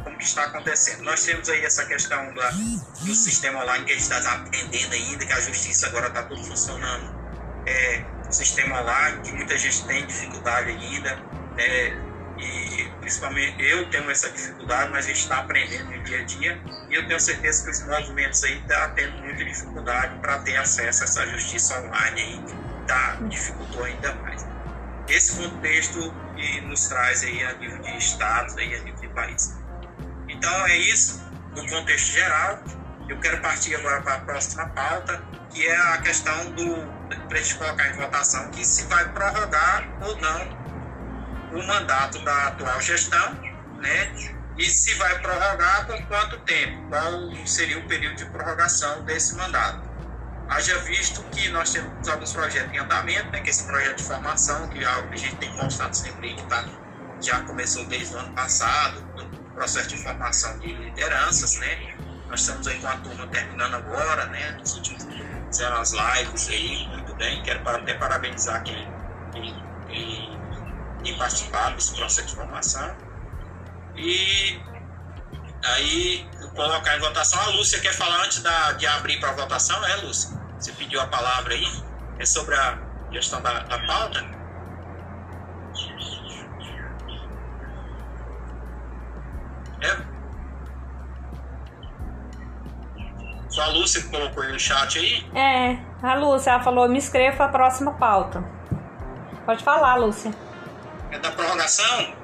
[0.07, 1.03] como está acontecendo.
[1.03, 5.25] Nós temos aí essa questão da, do sistema online que a gente está atendendo ainda,
[5.25, 7.15] que a justiça agora está tudo funcionando.
[7.65, 11.21] É, sistema online, que muita gente tem dificuldade ainda.
[11.57, 11.93] É,
[12.39, 16.61] e principalmente eu tenho essa dificuldade, mas a gente está aprendendo no dia a dia
[16.89, 20.55] e eu tenho certeza que os movimentos aí estão tá tendo muita dificuldade para ter
[20.55, 22.43] acesso a essa justiça online aí,
[22.87, 24.45] tá, dificultou ainda mais.
[25.07, 29.55] Esse contexto que nos traz aí a nível de estados, aí, a nível de país.
[30.37, 31.19] Então é isso,
[31.55, 32.63] no contexto geral.
[33.09, 36.87] Eu quero partir agora para a próxima pauta, que é a questão do,
[37.27, 40.57] para gente colocar em votação, que se vai prorrogar ou não
[41.53, 43.33] o mandato da atual gestão,
[43.79, 44.13] né?
[44.57, 46.87] E se vai prorrogar por quanto tempo?
[46.89, 49.87] Qual seria o período de prorrogação desse mandato?
[50.49, 54.67] Haja visto que nós temos alguns projetos em andamento, né, que esse projeto de formação,
[54.69, 56.63] que é a gente tem constado sempre que tá,
[57.21, 59.03] já começou desde o ano passado,
[59.57, 61.95] processo de formação de lideranças, né?
[62.29, 64.51] Nós estamos aí com a turma terminando agora, né?
[64.59, 65.03] Nos últimos
[65.47, 67.41] fizeram as lives aí, muito bem.
[67.41, 68.87] Quero até parabenizar quem,
[69.31, 69.55] quem,
[69.87, 70.39] quem
[71.05, 72.95] em participar desse processo de formação.
[73.95, 74.61] E
[75.63, 77.39] aí colocar em votação.
[77.41, 80.37] A Lúcia quer falar antes da, de abrir para votação, é, Lúcia?
[80.59, 81.83] Você pediu a palavra aí?
[82.19, 82.77] É sobre a
[83.11, 84.36] gestão da, da pauta?
[93.87, 95.25] Lúcia que colocou aí no chat aí?
[95.33, 98.43] É, a Lúcia, ela falou, me inscreva para a próxima pauta.
[99.45, 100.33] Pode falar, Lúcia
[101.11, 102.15] é da prorrogação.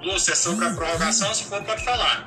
[0.00, 2.26] Lúcia, sobre a prorrogação, se for, pode falar.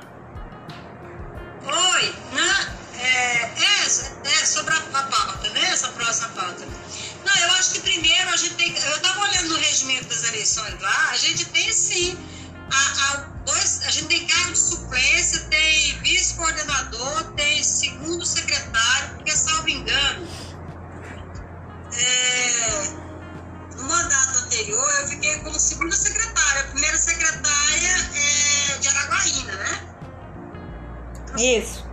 [1.62, 5.60] Oi, na, é, é, é sobre a, a pauta, né?
[5.64, 6.64] Essa próxima pauta.
[7.24, 8.68] Não, eu acho que primeiro a gente tem.
[8.68, 12.18] Eu estava olhando no regimento das eleições lá, a gente tem sim.
[12.72, 13.35] A, a
[13.96, 20.28] gente tem cargo de suplência, tem vice-coordenador, tem segundo secretário, porque, salvo engano,
[21.92, 22.88] é,
[23.76, 26.62] no mandato anterior, eu fiquei como segunda secretária.
[26.62, 29.96] A primeira secretária é de Araguaína, né?
[31.38, 31.86] Isso.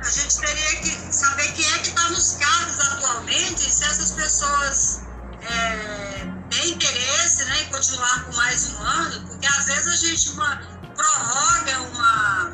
[0.00, 5.02] A gente teria que saber quem é que está nos cargos atualmente, se essas pessoas
[5.42, 10.30] é, têm interesse né, em continuar por mais um ano, porque às vezes a gente
[10.30, 12.52] uma, prorroga uma,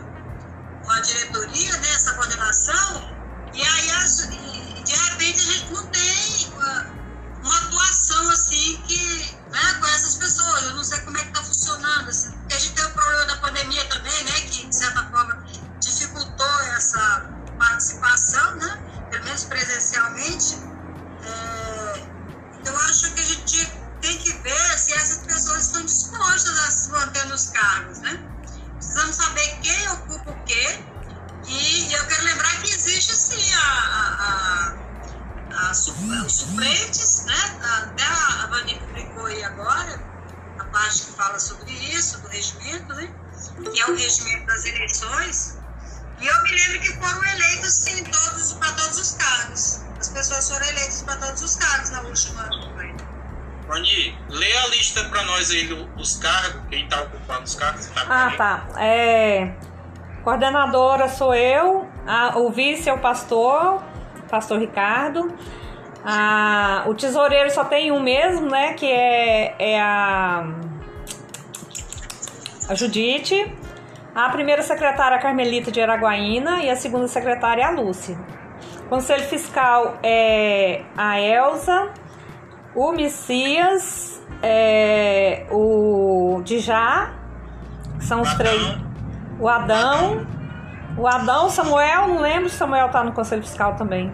[0.84, 3.10] uma diretoria né, nessa coordenação,
[3.52, 7.00] e aí as, e de repente a gente não tem uma,
[7.42, 10.62] uma atuação assim que, né, com essas pessoas.
[10.62, 12.08] Eu não sei como é que está funcionando.
[12.08, 14.32] Assim, porque a gente tem o problema da pandemia também, né?
[14.42, 15.44] Que de certa forma
[15.80, 19.06] dificultou essa participação, né?
[19.10, 20.58] Pelo menos presencialmente.
[21.22, 22.10] É,
[22.64, 26.70] eu acho que a gente tinha tem que ver se essas pessoas estão dispostas a
[26.70, 28.18] se manter nos cargos, né?
[28.74, 30.84] Precisamos saber quem ocupa o quê.
[31.46, 34.74] E eu quero lembrar que existe sim a, a,
[35.52, 37.58] a, os suplentes, né?
[37.62, 40.00] Até a Vani publicou aí agora
[40.58, 43.12] a parte que fala sobre isso, do regimento, né?
[43.72, 45.56] Que é o regimento das eleições.
[46.20, 49.80] E eu me lembro que foram eleitos sim todos, para todos os cargos.
[49.98, 53.09] As pessoas foram eleitas para todos os cargos na última campanha.
[53.70, 57.86] Rony, lê a lista para nós aí dos cargos, quem está ocupando os cargos.
[57.86, 58.80] Tá ah, tá.
[58.80, 59.52] É,
[60.24, 63.80] coordenadora sou eu, a, o vice é o pastor,
[64.28, 65.32] pastor Ricardo.
[66.04, 68.72] A, o tesoureiro só tem um mesmo, né?
[68.74, 70.44] Que é, é a,
[72.68, 73.54] a Judite.
[74.12, 78.18] A primeira secretária é a Carmelita de Araguaína e a segunda secretária é a Lúcia.
[78.88, 81.92] Conselho Fiscal é a Elza,
[82.74, 87.12] o Messias, é, o Dijá,
[88.00, 88.78] são os três.
[89.38, 90.26] O Adão,
[90.96, 94.12] o Adão, Samuel, não lembro se Samuel tá no Conselho Fiscal também.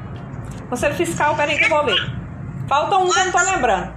[0.68, 2.12] Conselho Fiscal, peraí que eu vou ler.
[2.68, 3.92] Falta um que eu não tô lembrando.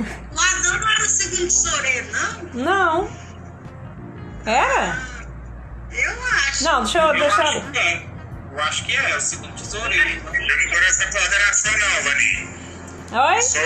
[0.00, 2.64] O Adão não era o segundo tesoureiro, não?
[2.64, 3.08] Não.
[4.44, 4.98] Era?
[5.90, 6.64] Eu acho.
[6.64, 7.06] Não, deixa eu.
[7.06, 7.72] Eu Deixa acho eu...
[7.72, 8.06] que é.
[8.52, 10.08] Eu acho que é, o segundo tesoureiro.
[10.08, 12.55] Eu não conheço a coordenação não, Vani.
[13.12, 13.42] Oi?
[13.42, 13.62] Sou,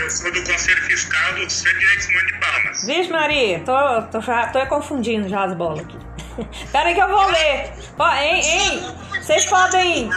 [0.00, 2.86] eu sou do Conselho Fiscal do Centro de Direitos Humanos de Palmas.
[2.86, 5.98] Vixe, Maria, tô, tô, já, tô confundindo já as bolas aqui.
[6.72, 7.70] Peraí que eu vou ler.
[7.98, 8.82] Ó, hein, hein?
[9.20, 10.10] Vocês podem.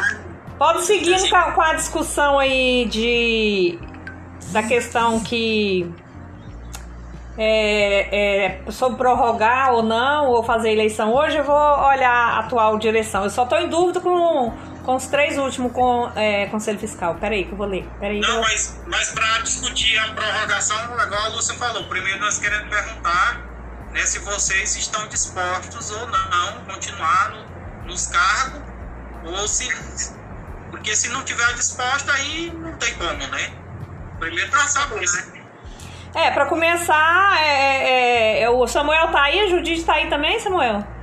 [0.58, 3.78] Podem seguir com com a discussão aí de.
[4.52, 5.94] Da questão que.
[7.38, 12.78] É, é, sobre prorrogar ou não, ou fazer eleição hoje, eu vou olhar a atual
[12.78, 13.26] direção.
[13.26, 14.54] Eu só tô em dúvida com,
[14.86, 17.16] com os três últimos com, é, Conselho Fiscal.
[17.16, 17.90] Peraí que eu vou ler.
[18.00, 18.44] Peraí eu Não, vou...
[18.44, 23.44] mas, mas para discutir a prorrogação, igual a Lúcia falou, primeiro nós queremos perguntar
[23.92, 28.62] né, se vocês estão dispostos ou não continuar no, nos cargos,
[29.26, 29.68] ou se.
[30.70, 33.54] Porque se não tiver disposto, aí não tem como, né?
[34.20, 35.46] Primeiro para saber, né?
[36.14, 40.40] É, pra começar, é, é, é, o Samuel tá aí, a Judite tá aí também,
[40.40, 40.95] Samuel?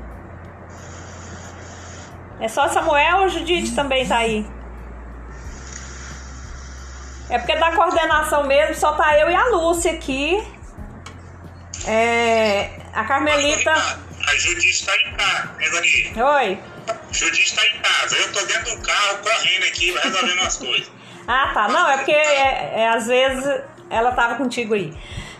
[2.43, 4.45] É só Samuel ou a Judite também tá aí?
[7.31, 10.43] É porque da coordenação mesmo só tá eu e a Lúcia aqui.
[11.87, 13.71] É, a Carmelita.
[13.71, 16.13] A Judite está em casa, né, Vani?
[16.21, 16.59] Oi.
[17.13, 18.17] Judite está em casa.
[18.17, 20.91] Eu tô dentro do carro, correndo aqui, resolvendo as coisas.
[21.29, 21.69] Ah, tá.
[21.69, 23.45] Não, é porque é, é, às vezes
[23.89, 24.93] ela tava contigo aí.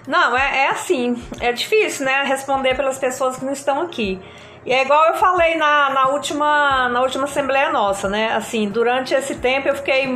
[0.07, 2.23] Não, é, é assim, é difícil, né?
[2.23, 4.21] Responder pelas pessoas que não estão aqui.
[4.65, 8.33] E é igual eu falei na, na, última, na última assembleia nossa, né?
[8.33, 10.07] Assim, durante esse tempo eu fiquei.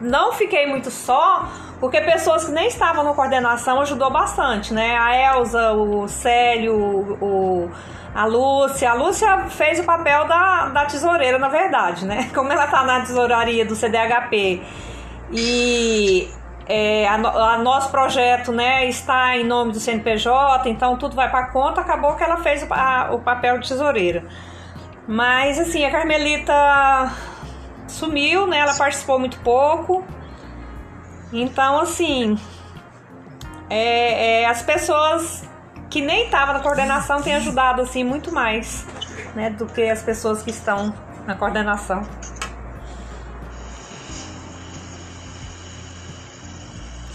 [0.00, 1.46] Não fiquei muito só,
[1.78, 4.96] porque pessoas que nem estavam na coordenação ajudou bastante, né?
[4.96, 6.74] A Elza, o Célio,
[7.20, 7.70] o,
[8.14, 8.90] a Lúcia.
[8.90, 12.30] A Lúcia fez o papel da, da tesoureira, na verdade, né?
[12.34, 14.62] Como ela tá na tesouraria do CDHP
[15.32, 16.30] e
[16.72, 21.48] é, a, a, nosso projeto né, está em nome do CNPJ, então tudo vai para
[21.48, 24.24] conta, acabou que ela fez o, a, o papel de tesoureira.
[25.08, 27.12] Mas assim, a Carmelita
[27.88, 28.58] sumiu, né?
[28.58, 30.04] Ela participou muito pouco.
[31.32, 32.38] Então, assim,
[33.68, 35.44] é, é, as pessoas
[35.90, 38.86] que nem estavam na coordenação têm ajudado assim muito mais,
[39.34, 40.94] né, do que as pessoas que estão
[41.26, 42.02] na coordenação.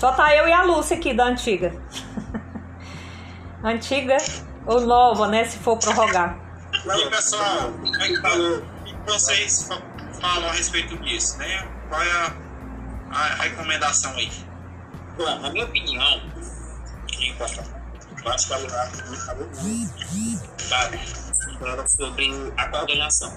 [0.05, 1.73] Só tá eu e a Lúcia aqui da antiga.
[3.63, 4.17] antiga
[4.67, 5.45] ou nova, né?
[5.45, 6.37] Se for prorrogar.
[6.85, 8.57] E aí, pessoal, como é que falou?
[8.59, 9.67] O que vocês
[10.21, 11.67] falam a respeito disso, né?
[11.89, 12.33] Qual é a,
[13.09, 14.31] a recomendação aí?
[15.17, 16.21] Bom, na minha opinião,
[17.19, 18.91] eu acho que a Lunar
[19.25, 23.33] falou muito claro, sobre a coordenação.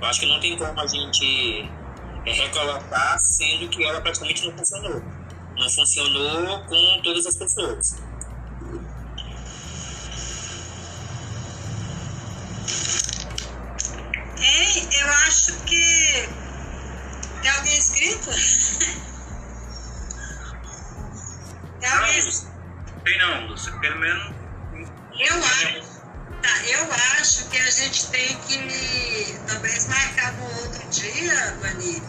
[0.00, 1.70] Eu acho que não tem como a gente
[2.24, 5.17] é, recolocar, sendo que ela praticamente não funcionou
[5.58, 7.96] não funcionou com todas as pessoas.
[14.40, 14.88] Hein?
[15.00, 16.28] Eu acho que.
[17.42, 18.30] Tem alguém inscrito?
[21.80, 22.20] Tem alguém
[23.04, 23.72] Tem não, Lúcia.
[23.80, 24.34] Pelo menos.
[25.18, 25.98] Eu acho.
[26.42, 32.00] Tá, eu acho que a gente tem que talvez marcar um outro dia, Vani.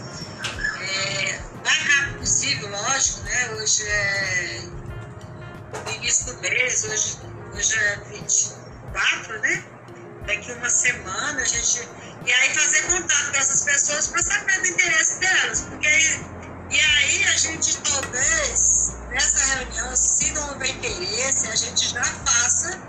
[0.81, 1.38] É,
[1.69, 3.49] mais rápido possível, lógico, né?
[3.51, 4.61] Hoje é
[5.95, 7.19] início do mês, hoje,
[7.53, 9.63] hoje é 24, né?
[10.25, 11.87] Daqui uma semana a gente.
[12.25, 15.61] E aí fazer contato com essas pessoas para saber do interesse delas.
[15.61, 16.25] Porque aí,
[16.71, 22.81] e aí a gente talvez, nessa reunião, se não houver interesse, a gente já faça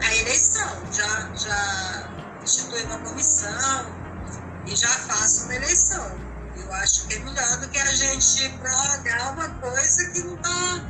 [0.00, 2.10] a eleição, já, já
[2.42, 3.86] institui uma comissão
[4.66, 6.31] e já faça uma eleição.
[6.72, 10.82] Eu acho que é melhor do que a gente prorrogar uma coisa que não está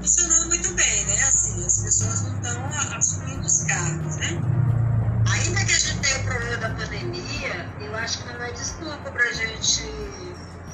[0.00, 1.22] funcionando muito bem, né?
[1.22, 4.40] Assim, as pessoas não estão assumindo os cargos, né?
[5.30, 9.12] Ainda que a gente tenha o problema da pandemia, eu acho que não é desculpa
[9.12, 9.82] para a gente,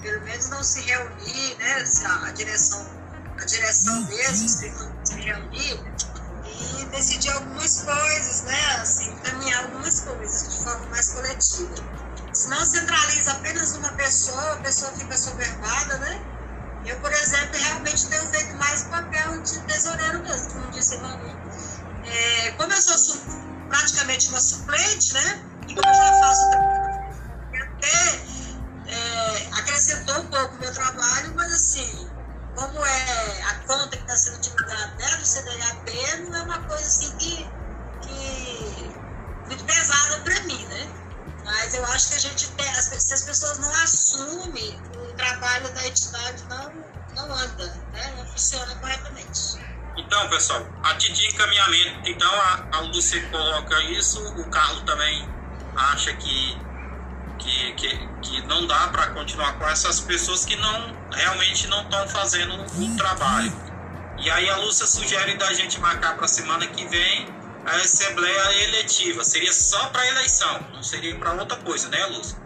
[0.00, 1.84] pelo menos, não se reunir, né?
[2.22, 2.86] A direção,
[3.38, 5.84] a direção mesmo se reunir
[6.80, 8.76] e decidir algumas coisas, né?
[8.80, 12.07] Assim, caminhar algumas coisas de forma mais coletiva.
[12.38, 16.22] Se não centraliza apenas uma pessoa, a pessoa fica soberbada, né?
[16.86, 21.36] Eu, por exemplo, realmente tenho feito mais papel de tesoureiro mesmo, como disse a Manu.
[22.04, 23.18] É, como eu sou
[23.68, 25.42] praticamente uma suplente, né?
[25.66, 26.44] E como eu já faço
[27.60, 28.20] até
[28.86, 32.08] é, acrescentou um pouco o meu trabalho, mas assim,
[32.54, 36.86] como é a conta que está sendo divulgada né, do CDHP, não é uma coisa
[36.86, 37.57] assim que
[41.78, 42.48] eu acho que a gente
[42.98, 46.72] se as pessoas não assumem, o trabalho da entidade não,
[47.14, 48.14] não anda, né?
[48.16, 49.58] não funciona corretamente.
[49.96, 55.28] Então, pessoal, a de encaminhamento, então a, a Lúcia coloca isso, o Carlos também
[55.76, 56.58] acha que,
[57.38, 62.08] que, que, que não dá para continuar com essas pessoas que não realmente não estão
[62.08, 63.52] fazendo o trabalho.
[64.18, 67.37] E aí a Lúcia sugere da gente marcar para semana que vem
[67.68, 69.24] a Assembleia Eletiva.
[69.24, 72.36] Seria só para eleição, não seria para outra coisa, né, Lúcia?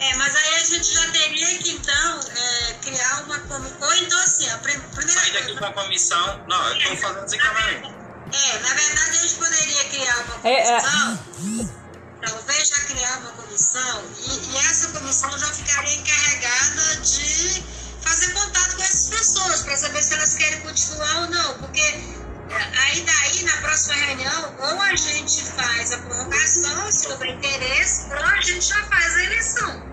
[0.00, 3.76] É, mas aí a gente já teria que, então, é, criar uma comissão.
[3.80, 6.44] Ou então, assim, a primeira Sair daqui com a comissão.
[6.48, 7.98] Não, eu estou fazendo desencaminhamento.
[8.32, 10.50] É, na verdade, a gente poderia criar uma comissão.
[10.50, 12.28] É, é.
[12.28, 14.04] Talvez já criar uma comissão.
[14.20, 17.64] E, e essa comissão já ficaria encarregada de
[18.00, 21.58] fazer contato com essas pessoas, para saber se elas querem continuar ou não.
[21.58, 22.17] Porque
[22.56, 28.24] aí daí, na próxima reunião, ou a gente faz a prorrogação, se houver interesse, ou
[28.24, 29.86] a gente já faz a eleição.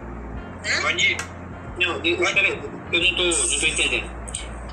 [0.63, 0.81] Né?
[0.81, 1.17] Pode.
[1.79, 4.09] Não, eu, peraí, eu não tô, não tô entendendo.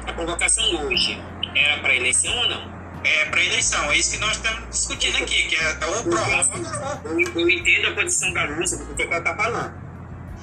[0.06, 1.20] A convocação hoje
[1.54, 2.82] era para eleição ou não?
[3.04, 7.00] É para eleição, é isso que nós estamos discutindo aqui, que é o prorroga.
[7.04, 9.74] Eu, eu entendo a posição da Lúcia, porque ela está falando.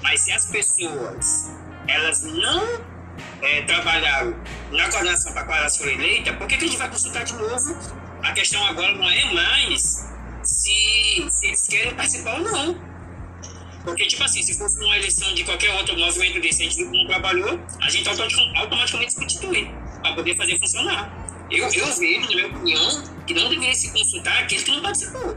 [0.02, 1.50] Mas se as pessoas
[1.88, 2.99] elas não
[3.42, 4.36] é, trabalharam
[4.72, 7.24] na coordenação para a qual elas foram eleitas, por que, que a gente vai consultar
[7.24, 7.78] de novo?
[8.24, 10.06] A questão agora não é mais
[10.44, 12.90] se, se eles querem participar ou não.
[13.84, 17.08] Porque, tipo assim, se fosse uma eleição de qualquer outro movimento desse, a gente não
[17.08, 21.12] trabalhou, a gente automaticamente substitui para poder fazer funcionar.
[21.50, 25.36] Eu, eu vejo, na minha opinião, que não deveria se consultar aqueles que não participou.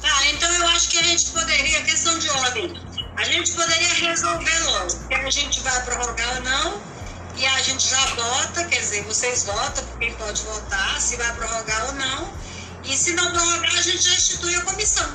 [0.00, 2.72] Tá, então eu acho que a gente poderia, questão de ordem,
[3.16, 6.82] a gente poderia resolver logo, se a gente vai prorrogar ou não,
[7.36, 11.86] e a gente já vota, quer dizer, vocês votam, quem pode votar, se vai prorrogar
[11.86, 12.28] ou não,
[12.84, 15.08] e se não prorrogar, a gente já institui a comissão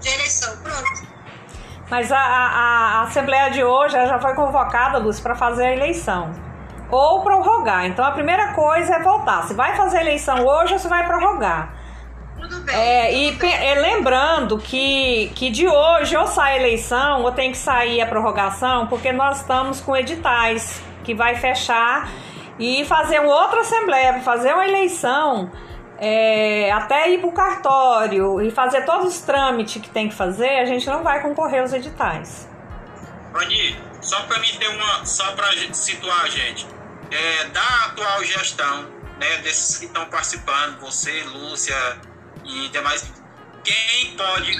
[0.00, 1.14] de eleição, pronto.
[1.90, 6.32] Mas a, a, a Assembleia de hoje já foi convocada, Luz, para fazer a eleição.
[6.90, 7.86] Ou prorrogar.
[7.86, 9.44] Então a primeira coisa é votar.
[9.44, 11.74] Se vai fazer a eleição hoje ou se vai prorrogar.
[12.40, 12.74] Tudo bem.
[12.74, 17.58] É, e é, lembrando que, que de hoje ou sai a eleição ou tem que
[17.58, 22.10] sair a prorrogação, porque nós estamos com editais que vai fechar
[22.58, 25.50] e fazer outra assembleia, fazer uma eleição
[25.98, 30.58] é, até ir para o cartório e fazer todos os trâmites que tem que fazer,
[30.58, 32.48] a gente não vai concorrer aos editais.
[33.32, 36.66] Rani, só para mim ter uma, só para situar a gente,
[37.10, 38.84] é, da atual gestão,
[39.18, 41.76] né, desses que estão participando, você, Lúcia
[42.44, 43.12] e demais,
[43.62, 44.56] quem pode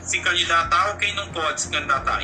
[0.00, 2.22] se candidatar ou quem não pode se candidatar?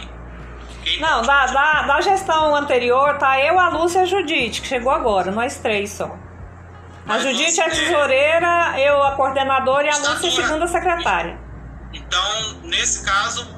[0.84, 4.68] Quem não, da, da, da, gestão anterior tá eu, a Lúcia e a Judite, que
[4.68, 6.14] chegou agora, nós três só.
[7.08, 11.38] A Judite é a tesoureira, eu a coordenadora e a Lúcia a segunda secretária.
[11.92, 13.48] Então, nesse caso,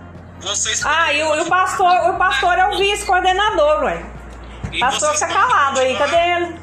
[0.40, 0.84] vocês.
[0.86, 4.04] Ah, e o, o pastor, o pastor é o vice-coordenador, ué.
[4.72, 6.60] O pastor fica calado aí, cadê ele?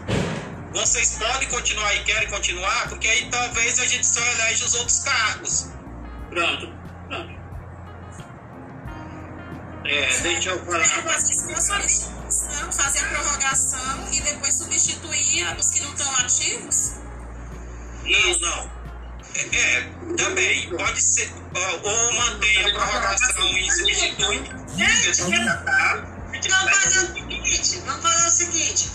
[0.71, 4.99] Vocês podem continuar e querem continuar, porque aí talvez a gente só elege os outros
[4.99, 5.69] cargos.
[6.29, 6.73] Pronto.
[7.07, 7.42] Pronto.
[9.85, 10.83] É, deixa eu falar.
[12.71, 16.93] Fazer a prorrogação e depois substituir os que não estão ativos?
[18.05, 18.71] Não, não.
[19.35, 21.31] É, é, também, pode ser.
[21.83, 24.43] Ou mantém a prorrogação e substitui.
[24.77, 25.21] Gente,
[26.49, 28.91] vamos fazer o seguinte: vamos fazer o seguinte.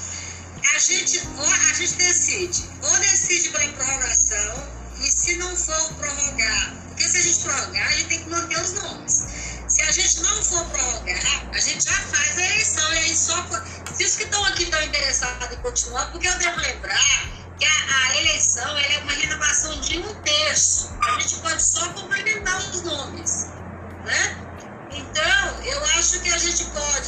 [0.74, 4.68] A gente, a gente decide, ou decide pela prorrogação,
[5.01, 8.61] e se não for prorrogar, porque se a gente prorrogar, a gente tem que manter
[8.61, 9.17] os nomes.
[9.89, 12.93] A gente não for prorrogar, a gente já faz a eleição.
[12.93, 13.49] E aí só.
[13.95, 18.09] Se os que estão aqui estão interessados em continuar, porque eu devo lembrar que a,
[18.11, 20.95] a eleição é uma renovação de um terço.
[21.03, 23.47] A gente pode só complementar os nomes.
[24.05, 24.36] Né?
[24.91, 25.78] Então, eu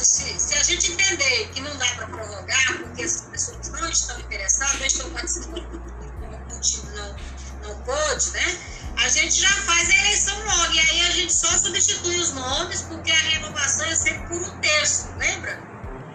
[0.03, 4.19] se, se a gente entender que não dá para prorrogar, porque as pessoas não estão
[4.19, 5.83] interessadas, não estão participando,
[6.21, 7.15] o motivo não,
[7.61, 8.80] não pôde, né?
[8.97, 12.81] A gente já faz a eleição logo, e aí a gente só substitui os nomes,
[12.83, 15.59] porque a renovação é sempre por um terço, lembra?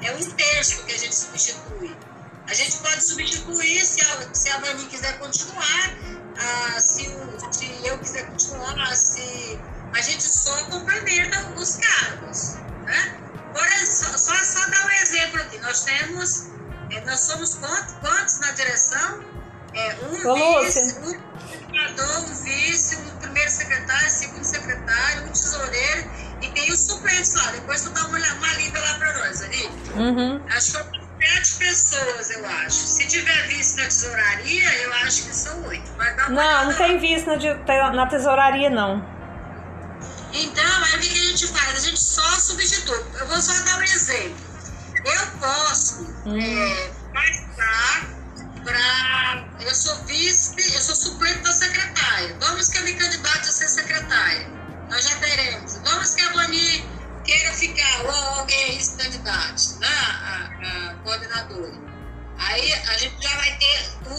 [0.02, 1.96] É um terço que a gente substitui.
[2.48, 5.98] A gente pode substituir se a, se a Vani quiser continuar,
[6.38, 9.58] ah, se, o, se eu quiser continuar, se
[9.92, 12.54] a gente só complementa os cargos,
[12.84, 13.20] né?
[13.52, 15.58] Por exemplo, só, só dar um exemplo aqui.
[15.58, 16.46] Nós temos,
[16.90, 19.35] eh, nós somos quantos, quantos na direção?
[19.76, 21.00] É, um Ô, vice, Lúcia.
[21.00, 21.02] um
[21.60, 26.10] coordenador, um vice, um primeiro secretário, segundo secretário, um tesoureiro
[26.42, 27.50] e tem os suplentes lá.
[27.52, 29.70] Depois tu dá uma, olhada- uma lida lá para nós, ali.
[29.94, 30.42] Uhum.
[30.48, 30.86] Acho que são
[31.20, 32.76] sete pessoas, eu acho.
[32.86, 35.90] Se tiver vice na tesouraria, eu acho que são oito.
[36.30, 39.04] Não, não tem visto na, na tesouraria, não.
[40.32, 41.76] Então, aí o que a gente faz?
[41.76, 43.02] A gente só substitui.
[43.18, 44.36] Eu vou só dar um exemplo.
[45.04, 48.15] Eu posso é, passar
[48.66, 49.46] para.
[49.60, 52.36] Eu sou vice, eu sou suplente da secretária.
[52.40, 54.48] Vamos que eu me candidato a ser secretária.
[54.90, 55.78] Nós já teremos.
[55.84, 56.84] Vamos que a Vani
[57.24, 59.88] queira ficar, ou alguém se candidate, né?
[59.88, 61.72] A, a coordenadora.
[62.38, 64.14] Aí a gente já vai ter o,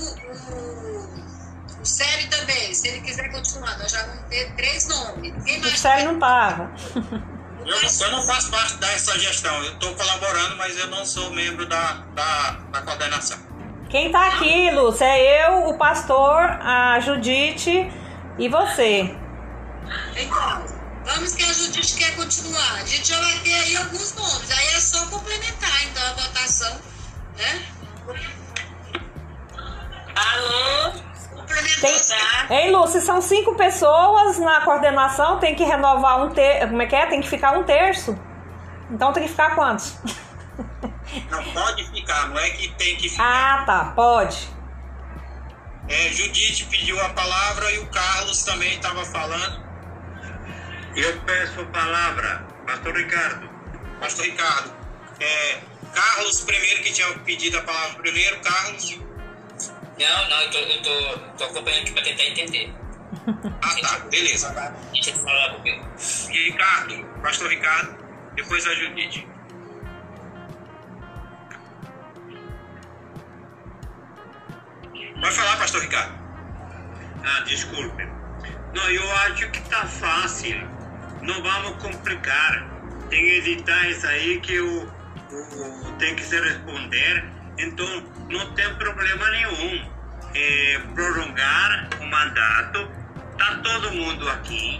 [0.54, 3.78] o, o Sérgio também, se ele quiser continuar.
[3.78, 5.44] Nós já vamos ter três nomes.
[5.44, 6.72] Quem O mais Sérgio não tava.
[7.66, 9.54] Eu, eu não faço parte dessa gestão.
[9.64, 13.47] Eu estou colaborando, mas eu não sou membro da, da, da coordenação.
[13.90, 17.90] Quem tá aqui, Lúcia, é eu, o pastor, a Judite
[18.38, 19.16] e você.
[20.14, 20.66] Então,
[21.06, 22.74] vamos que a Judite quer continuar.
[22.82, 24.52] A gente já vai ter aí alguns nomes.
[24.52, 26.78] Aí é só complementar, então, a votação,
[27.38, 27.66] né?
[30.16, 30.92] Alô?
[31.34, 31.80] Complementar.
[31.80, 32.00] Tem...
[32.00, 32.54] Tá.
[32.54, 36.68] Hein, Lúcia, são cinco pessoas na coordenação, tem que renovar um terço.
[36.68, 37.06] Como é que é?
[37.06, 38.20] Tem que ficar um terço.
[38.92, 39.96] Então tem que ficar quantos?
[41.30, 43.62] Não pode ficar, não é que tem que ficar.
[43.62, 44.48] Ah, tá, pode.
[45.90, 49.66] É, Judite pediu a palavra e o Carlos também estava falando.
[50.96, 53.50] Eu peço a palavra, Pastor Ricardo.
[54.00, 54.76] Pastor Ricardo.
[55.20, 55.60] É,
[55.94, 58.40] Carlos primeiro, que tinha pedido a palavra primeiro.
[58.42, 59.00] Carlos.
[59.98, 62.74] Não, não, eu tô, eu tô, tô acompanhando aqui pra tentar entender.
[63.62, 64.50] Ah, tá, beleza.
[64.92, 65.86] Deixa eu falar comigo.
[66.30, 67.98] Ricardo, Pastor Ricardo.
[68.36, 69.28] Depois a Judite.
[75.22, 76.14] Vai falar, Pastor Ricardo.
[77.24, 78.08] Ah, desculpe.
[78.74, 80.68] Não, eu acho que tá fácil.
[81.22, 82.68] Não vamos complicar.
[83.10, 83.38] Tem
[83.90, 87.26] isso aí que o, o- tem que se responder.
[87.58, 89.92] Então, não tem problema nenhum.
[90.36, 92.92] É, prolongar o mandato.
[93.38, 94.80] Tá todo mundo aqui.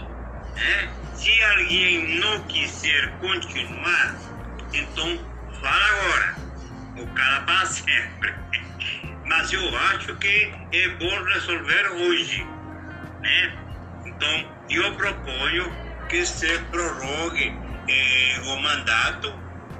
[0.54, 0.88] Né?
[1.14, 4.14] Se alguém não quiser continuar,
[4.72, 5.18] então
[5.60, 6.36] fala agora.
[6.98, 8.34] O cara para sempre.
[9.28, 12.42] Mas eu acho que é bom resolver hoje,
[13.22, 13.58] né?
[14.06, 15.76] Então, eu proponho
[16.08, 19.28] que se prorrogue eh, o mandato.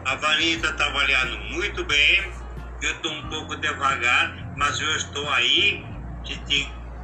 [0.05, 2.33] A Vanita está trabalhando muito bem.
[2.83, 5.83] Eu estou um pouco devagar, mas eu estou aí.
[6.27, 6.35] Se,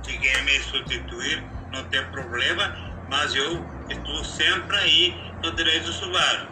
[0.05, 2.75] se quer me substituir, não tem problema.
[3.09, 6.51] Mas eu estou sempre aí no direito sumário.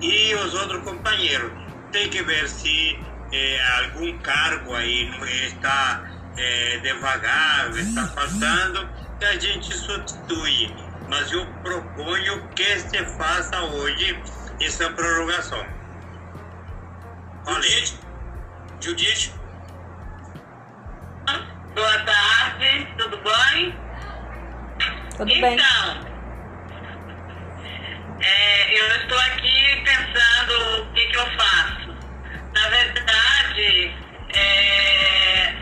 [0.00, 1.52] E os outros companheiros,
[1.90, 6.04] tem que ver se eh, algum cargo aí não está
[6.36, 8.88] eh, devagar, está faltando,
[9.20, 10.74] e a gente substitui.
[11.08, 14.20] Mas eu proponho que se faça hoje
[14.60, 15.64] essa prorrogação.
[17.46, 17.98] Judite.
[18.80, 19.32] Judite.
[21.74, 23.78] Boa tarde, tudo bem?
[25.16, 25.54] Tudo bem.
[25.54, 26.16] Então,
[28.20, 31.85] é, eu estou aqui pensando o que, que eu faço.
[32.56, 33.94] Na verdade,
[34.34, 35.54] é,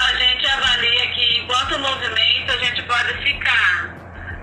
[0.00, 3.94] a gente avalia que enquanto movimento a gente pode ficar.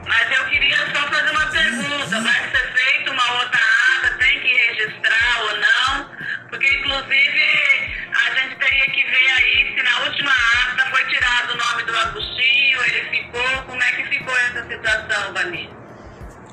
[0.08, 2.22] Mas eu queria só fazer uma pergunta.
[2.22, 4.18] Vai ser feita uma outra ata?
[4.20, 6.10] Tem que registrar ou não?
[6.50, 7.94] Porque, inclusive,
[8.26, 11.98] a gente teria que ver aí se na última ata foi tirado o nome do
[11.98, 13.64] Agostinho, ele ficou.
[13.64, 15.70] Como é que ficou essa situação, Vani?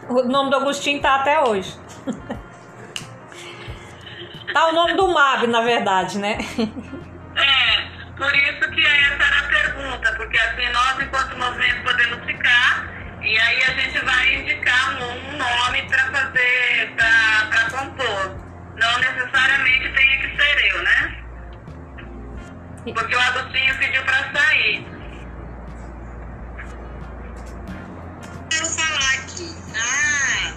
[0.08, 1.78] O nome do Agostinho tá até hoje.
[4.52, 6.38] tá o nome do MAB, na verdade, né?
[7.34, 12.92] É, por isso que essa era a pergunta, porque assim nós, enquanto movimento, podemos ficar
[13.22, 18.36] e aí a gente vai indicar um, nome para fazer, para compor.
[18.74, 21.24] Não necessariamente tenha que ser eu, né?
[22.92, 24.84] Porque o Agostinho pediu para sair.
[28.50, 29.54] Quero falar aqui.
[29.76, 30.52] Ah,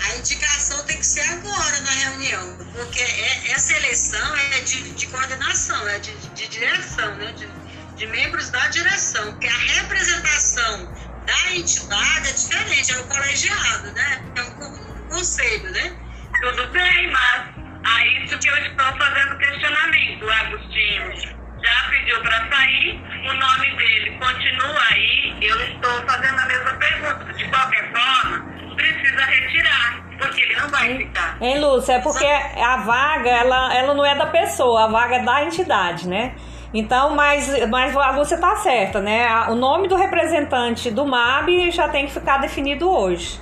[0.00, 5.06] a indicação tem que ser agora na reunião, porque é, essa eleição é de, de
[5.08, 7.32] coordenação, é de, de direção, né?
[7.32, 7.48] De,
[7.96, 10.92] de membros da direção, porque a representação
[11.26, 14.22] da entidade é diferente, é o colegiado, né?
[14.36, 15.96] É um conselho, né?
[16.40, 20.30] Tudo bem, mas a isso que eu estou fazendo questionamento.
[20.30, 26.72] Agostinho já pediu para sair, o nome dele continua aí, eu estou fazendo a mesma
[26.74, 27.32] pergunta.
[27.32, 28.47] De qualquer forma,
[28.78, 31.36] precisa retirar, porque ele não vai ficar.
[31.40, 31.94] Hein, Lúcia?
[31.94, 36.08] É porque a vaga, ela, ela não é da pessoa, a vaga é da entidade,
[36.08, 36.34] né?
[36.72, 39.26] Então, mas, mas a Lúcia tá certa, né?
[39.48, 43.40] O nome do representante do MAB já tem que ficar definido hoje.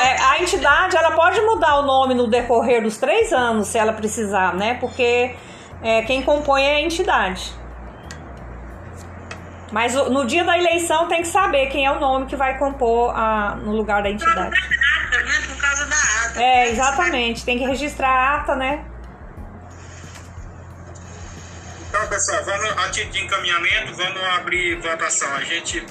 [0.00, 3.92] É, a entidade ela pode mudar o nome no decorrer dos três anos, se ela
[3.92, 4.74] precisar, né?
[4.74, 5.34] Porque
[5.82, 7.52] é, quem compõe é a entidade.
[9.70, 13.14] Mas no dia da eleição tem que saber quem é o nome que vai compor
[13.14, 14.50] a, no lugar da Por causa entidade.
[14.50, 15.46] da ata, né?
[15.46, 16.42] Por causa da ata.
[16.42, 17.44] É, exatamente.
[17.44, 18.84] Tem que registrar a ata, né?
[21.88, 25.34] Então, pessoal, vamos, a título de encaminhamento, vamos abrir votação.
[25.34, 25.84] A gente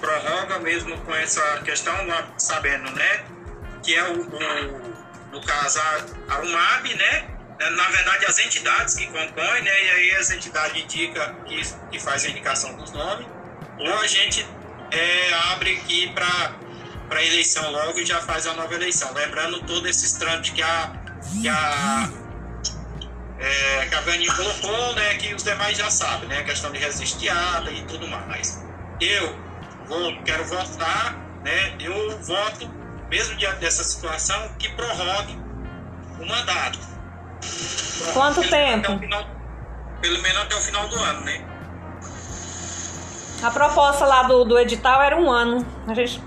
[0.00, 1.94] prorroga mesmo com essa questão,
[2.36, 3.24] sabendo, né?
[3.82, 4.96] Que é o, o-
[5.32, 7.24] no caso, a, a UMAB, né?
[7.58, 9.84] Na verdade, as entidades que compõem, né?
[9.84, 13.26] E aí as entidades indicam que, que faz a indicação dos nomes.
[13.78, 14.46] Ou a gente
[14.90, 19.12] é, abre aqui para eleição logo e já faz a nova eleição.
[19.14, 20.92] Lembrando todos esses trâmites que a,
[21.40, 22.10] que a
[23.38, 26.78] é, que a Vani colocou, né, que os demais já sabem, né, a questão de
[26.78, 28.64] resistir ata e tudo mais.
[29.00, 29.38] Eu
[29.86, 32.66] vou, quero votar, né, eu voto,
[33.10, 35.38] mesmo diante dessa situação, que prorrogue
[36.18, 36.95] o mandato.
[38.12, 38.98] Quanto Pelo tempo?
[38.98, 39.26] final-
[40.00, 41.44] pelo menos até o final do ano, né?
[43.42, 45.64] A proposta lá do, do edital era um ano.
[45.86, 46.22] A gente.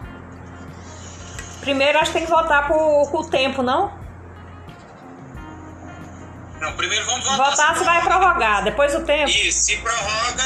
[1.61, 3.91] Primeiro acho que tem que votar por, por tempo, não?
[6.59, 7.51] Não, primeiro vamos votar.
[7.51, 9.29] Votar se vai prorrogar, depois o tempo.
[9.29, 10.43] Isso, se prorroga,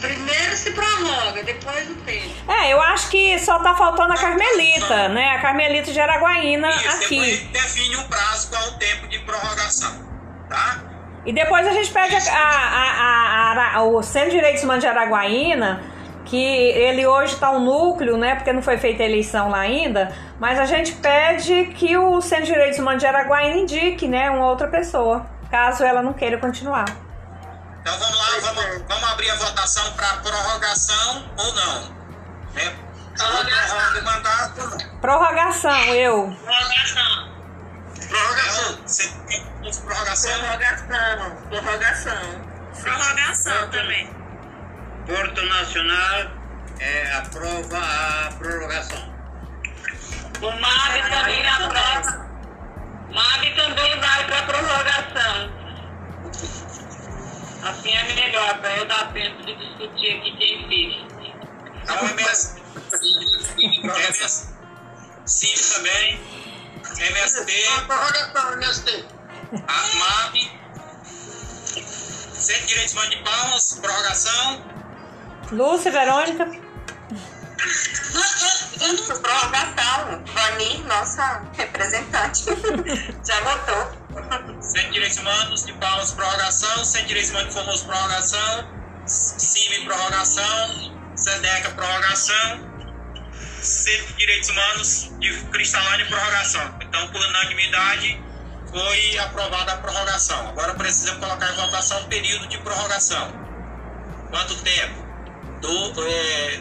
[0.00, 2.34] Primeiro se prorroga, depois o tempo.
[2.52, 5.30] É, eu acho que só tá faltando a Carmelita, né?
[5.36, 7.44] A Carmelita de Araguaína isso, depois aqui.
[7.52, 9.92] define um prazo qual é o tempo de prorrogação,
[10.48, 10.78] tá?
[11.24, 14.88] E depois a gente pede a, a- a- a- o Centro de Direitos Humanos de
[14.88, 15.82] Araguaína,
[16.26, 18.34] que ele hoje está um núcleo, né?
[18.34, 22.46] Porque não foi feita a eleição lá ainda, mas a gente pede que o Centro
[22.46, 26.84] de Direitos Humanos de Araguaína indique, né, uma outra pessoa, caso ela não queira continuar.
[27.84, 31.82] Então vamos lá, vamos, vamos abrir a votação para prorrogação ou não.
[32.54, 32.74] Né?
[33.20, 34.98] Ou prorroga o mandato ou não.
[35.00, 36.34] Prorrogação, eu.
[36.42, 37.34] Prorrogação.
[38.08, 38.78] Prorrogação.
[38.86, 39.46] Você tem
[39.84, 40.32] prorrogação?
[40.40, 41.36] Prorrogação.
[41.50, 42.44] Prorrogação.
[42.80, 44.10] Prorrogação também.
[45.06, 46.30] Porto Nacional
[46.80, 49.14] é, aprova a prorrogação.
[50.40, 52.28] O MAB também aprova.
[53.10, 55.64] MAB também vai para prorrogação.
[57.64, 61.14] Assim é melhor, para eu dar tempo de discutir aqui quem fica.
[61.82, 62.60] Então MS.
[63.58, 64.54] MS.
[65.24, 66.20] CIV também.
[66.98, 67.52] MST.
[67.86, 69.04] Prorrogação, MST.
[69.66, 70.34] A MAP.
[72.34, 73.78] Centro de Direitos Humanos de Palmas.
[73.80, 74.64] Prorrogação.
[75.52, 76.46] Lúcia, Verônica.
[77.64, 80.22] Isso, prorrogação.
[80.34, 82.44] Vani, nossa representante,
[83.24, 84.03] já votou.
[84.14, 86.12] De Direitos Humanos de Palmas.
[86.12, 86.82] Prorrogação.
[86.82, 87.84] De Direitos Humanos de Formoso.
[87.84, 88.68] Prorrogação.
[89.06, 89.84] CIV.
[89.84, 91.12] Prorrogação.
[91.16, 91.70] SEDECA.
[91.70, 92.74] Prorrogação.
[93.60, 96.06] Centro de Direitos Humanos de Cristalândia.
[96.06, 96.78] Prorrogação.
[96.80, 98.22] Então, por unanimidade,
[98.70, 100.48] foi aprovada a prorrogação.
[100.48, 103.32] Agora precisamos colocar em votação o período de prorrogação.
[104.30, 105.04] Quanto tempo?
[105.60, 106.60] Do, é,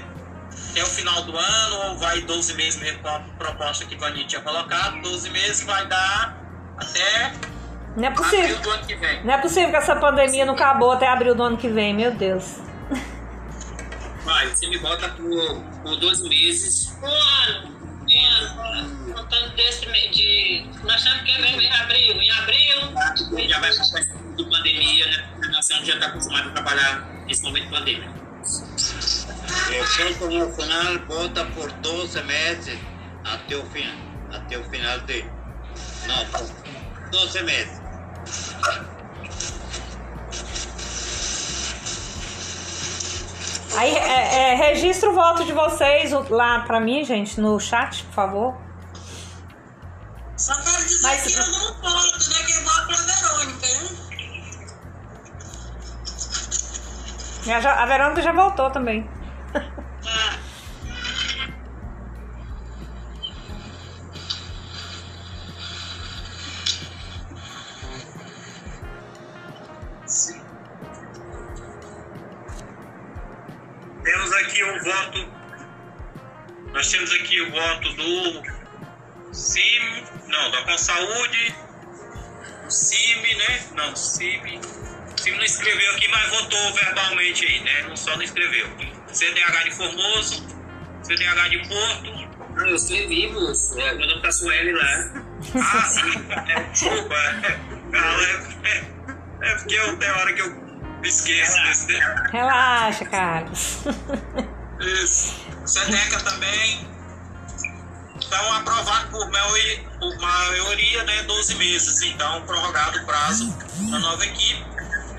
[0.71, 3.99] até o final do ano ou vai 12 meses mesmo com a proposta que o
[3.99, 5.01] Vani tinha colocado?
[5.01, 6.42] 12 meses vai dar
[6.83, 7.33] até
[7.95, 8.59] Não é abril possível.
[8.59, 9.23] do ano que vem.
[9.25, 12.11] Não é possível que essa pandemia não acabou até abril do ano que vem, meu
[12.11, 12.57] Deus.
[14.23, 16.97] Vai, você me bota por, por 12 meses.
[17.01, 17.73] Um ano.
[18.09, 19.13] Um ano.
[19.13, 20.65] Contando desse mês de.
[20.83, 22.21] Nós estamos que em abril.
[22.21, 23.49] Em abril.
[23.49, 25.29] Já vai passar esse período de pandemia, né?
[25.43, 28.13] A nação já está acostumada a trabalhar nesse momento pandêmico.
[29.73, 32.79] O Porto Nacional vota por 12 meses
[33.25, 33.95] até o final,
[34.31, 35.25] até o final de.
[36.07, 36.62] Não, por
[37.13, 37.79] 12 meses.
[43.75, 48.13] Aí, é, é, registra o voto de vocês lá pra mim, gente, no chat, por
[48.13, 48.55] favor.
[50.37, 52.43] Só quero dizer Mas- que eu não voto, né?
[52.45, 53.67] Quem vota é a Verônica,
[57.47, 57.55] né?
[57.55, 59.09] A A Verônica já voltou também.
[59.55, 60.37] Ah,
[79.31, 81.55] CIM, não, da Consaúde,
[82.65, 83.67] o CIM, né?
[83.75, 84.59] Não, CIM.
[84.59, 87.83] O CIM não escreveu aqui, mas votou verbalmente aí, né?
[87.83, 88.67] Não só não escreveu.
[89.11, 90.47] CDH de Formoso,
[91.03, 92.33] CDH de Porto.
[92.57, 93.79] Ah, eu escrevi, moço.
[93.79, 95.11] É, meu nome tá Sueli lá.
[95.55, 96.01] Ah, sim.
[96.47, 97.15] É, desculpa.
[97.15, 98.83] É, é,
[99.41, 100.63] é porque eu, tem hora que eu
[101.03, 101.93] esqueço desse.
[102.31, 103.79] Relaxa, Carlos.
[104.79, 105.43] Isso.
[105.65, 106.92] Seneca também.
[108.33, 112.01] Então, aprovado por maioria, por maioria, né, 12 meses.
[112.01, 113.55] Então, prorrogado o prazo
[113.91, 114.65] da nova equipe.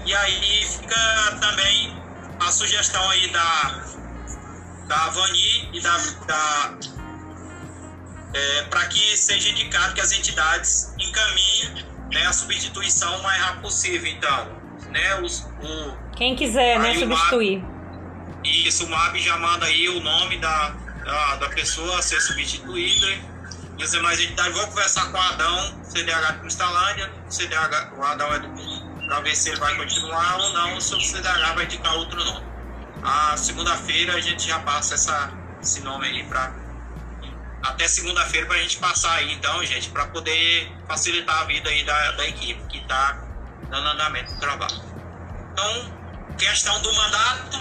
[0.05, 1.97] E aí fica também
[2.41, 3.85] a sugestão aí da,
[4.89, 5.97] da Vani e da,
[6.27, 6.75] da
[8.35, 13.63] é, para que seja indicado que as entidades encaminhem né, a substituição o mais rápido
[13.63, 14.11] possível.
[14.11, 14.49] Então,
[14.91, 17.65] né, os, o, Quem quiser, né, substituir.
[18.43, 20.75] isso, o MAB já manda aí o nome da,
[21.05, 23.35] da, da pessoa a ser substituída.
[23.77, 28.33] E as demais entidades vão conversar com o Adão, CDH de Cristalândia, CDH, o Adão
[28.33, 28.49] é do
[29.07, 32.47] para ver se ele vai continuar ou não, se o CDH vai indicar outro nome.
[33.03, 35.31] A segunda-feira a gente já passa essa,
[35.61, 36.53] esse nome aí para
[37.63, 41.83] até segunda-feira para a gente passar aí, então, gente, para poder facilitar a vida aí
[41.85, 43.19] da, da equipe que está
[43.71, 44.83] dando andamento no trabalho.
[45.53, 47.59] Então, questão do mandato,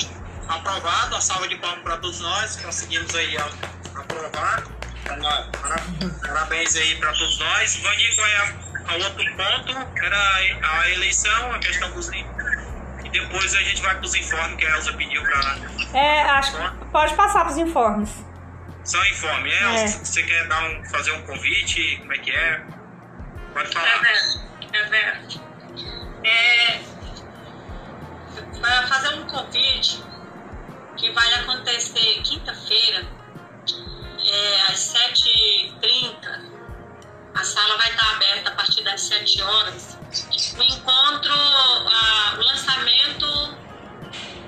[0.48, 4.64] aprovado, a salva de palmas para todos nós, conseguimos aí aprovar.
[5.06, 5.84] Para-
[6.28, 7.76] Parabéns aí para todos nós.
[7.78, 8.38] Vani, qual é
[8.88, 9.88] a outro ponto?
[10.02, 12.26] Era a, eleição, a questão dos e
[13.10, 15.58] depois a gente vai para os informes que a Elza pediu para
[16.00, 18.10] É, acho que pode passar pros informes.
[18.86, 19.52] só informe.
[19.52, 19.64] É.
[19.84, 21.98] Elza, você quer dar um, fazer um convite?
[21.98, 22.62] Como é que é?
[23.54, 24.02] Pode É falar.
[24.74, 25.42] É verdade.
[26.24, 26.80] É,
[28.62, 30.04] para fazer um convite
[30.98, 33.06] que vai acontecer quinta-feira,
[34.26, 36.54] é, às 7h30.
[37.36, 39.98] A sala vai estar aberta a partir das 7 horas.
[40.58, 43.58] O encontro, ah, o lançamento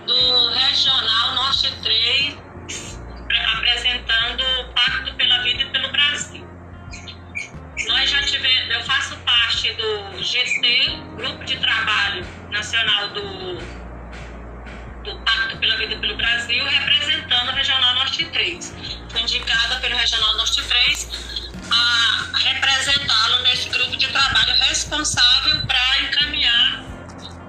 [0.06, 2.38] do Regional Norte 3,
[3.58, 6.48] apresentando o Pacto pela Vida e pelo Brasil.
[7.88, 13.85] Nós já tivemos, eu faço parte do GT, Grupo de Trabalho Nacional do,
[15.66, 18.76] pela Vida pelo Brasil, representando o Regional Norte 3.
[19.10, 21.10] Fui indicada pelo Regional Norte 3
[21.72, 26.86] a representá-lo nesse grupo de trabalho responsável para encaminhar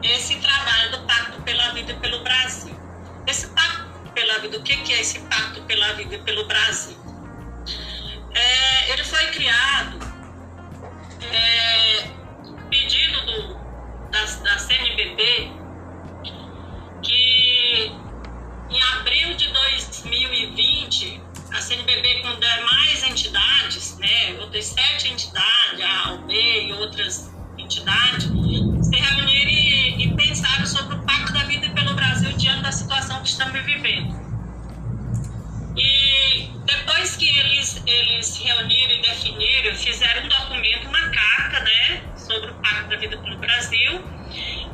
[0.02, 2.74] esse trabalho do Pacto pela Vida pelo Brasil.
[3.26, 6.96] Esse Pacto pela Vida, o que é esse Pacto pela Vida pelo Brasil?
[8.34, 9.98] É, ele foi criado
[11.20, 12.10] é,
[12.70, 13.54] pedido do,
[14.10, 15.50] da, da CNBB
[17.02, 18.05] que
[18.76, 26.32] em abril de 2020 a CNBB com demais entidades, né, outras sete entidades, a AOB
[26.32, 32.30] e outras entidades, se reuniram e, e pensaram sobre o Pacto da Vida pelo Brasil
[32.32, 34.14] diante da situação que estamos vivendo.
[35.76, 42.50] E depois que eles, eles reuniram e definiram, fizeram um documento, uma carta, né, sobre
[42.50, 44.02] o Pacto da Vida pelo Brasil,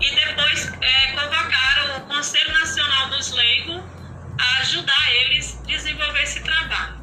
[0.03, 3.83] e depois é, convocaram o Conselho Nacional dos Leigos
[4.39, 7.01] a ajudar eles a desenvolver esse trabalho.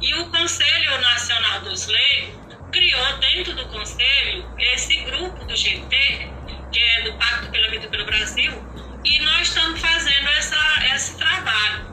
[0.00, 6.32] E o Conselho Nacional dos Leigos criou dentro do Conselho esse grupo do GT,
[6.72, 8.52] que é do Pacto pela Vida pelo Brasil,
[9.04, 11.84] e nós estamos fazendo essa, esse trabalho.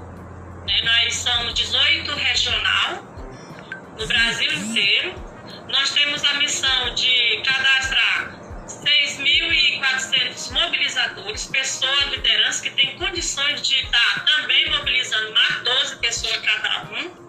[0.67, 0.82] né?
[0.84, 3.03] Nós somos 18 regional
[3.97, 5.15] no Brasil inteiro.
[5.67, 8.41] Nós temos a missão de cadastrar
[8.80, 16.84] 6.400 mobilizadores, pessoas, lideranças que têm condições de estar também mobilizando mais 12 pessoas cada
[16.91, 17.22] um.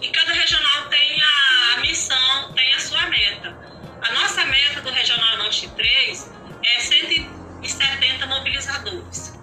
[0.00, 3.56] E cada regional tem a, missão, tem a sua meta.
[4.02, 6.32] A nossa meta do Regional Norte 3
[6.64, 9.38] é 170 mobilizadores.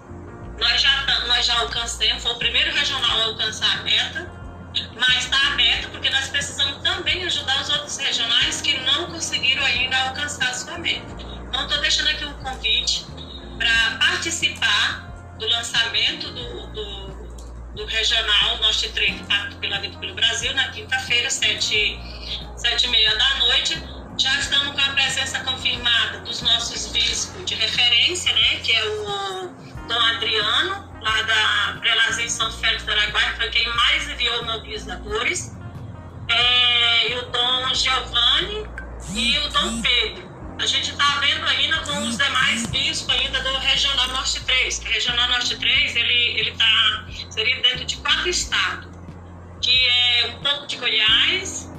[0.58, 4.32] Nós já, nós já alcançamos, foi o primeiro regional a alcançar a meta,
[4.94, 8.55] mas está aberto porque nós precisamos também ajudar os outros regionais
[10.78, 11.06] meta.
[11.48, 13.06] Então, estou deixando aqui um convite
[13.58, 15.06] para participar
[15.38, 21.30] do lançamento do, do, do Regional Norte 3 Pacto pela Vida pelo Brasil, na quinta-feira,
[21.30, 21.98] sete,
[22.56, 23.82] sete e meia da noite.
[24.18, 29.50] Já estamos com a presença confirmada dos nossos bispos de referência, né, que é o
[29.86, 35.54] Dom Adriano, lá da Prelazia São Félix do Araguaia, que foi quem mais enviou mobilizadores,
[36.28, 38.66] é, e o Dom Giovanni
[39.14, 40.35] e o Dom Pedro.
[40.58, 44.78] A gente está vendo ainda com os demais bispos ainda do Regional Norte 3.
[44.78, 48.88] O Regional Norte 3, ele, ele tá, seria dentro de quatro estados,
[49.60, 51.70] que é um pouco de Goiás,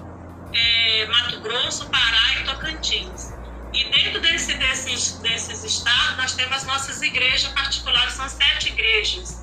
[0.53, 3.33] é, Mato Grosso, Pará e Tocantins.
[3.73, 9.41] E dentro desse, desses, desses estados, nós temos as nossas igrejas particulares, são sete igrejas,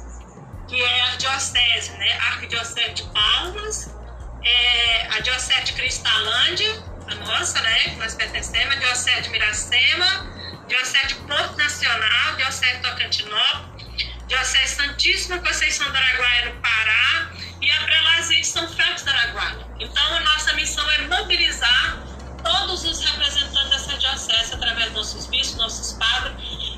[0.68, 2.12] que é a diocese, né?
[2.28, 3.94] Arquidiocese de Palmas,
[4.42, 7.78] é, a Diocese de Cristalândia, a nossa, né?
[7.80, 10.34] Que nós pertencemos, Diocese de Miracema,
[10.68, 17.30] Diocese de Porto Nacional, Diocese de Tocantinópolis, Diocese Santíssima Conceição do Araguaia, no Pará,
[17.60, 19.66] e a Prelazia de São Francisco do Araguaia.
[19.80, 21.98] Então, a nossa missão é mobilizar
[22.42, 26.34] todos os representantes dessa diocese através dos nossos bispos, nossos padres,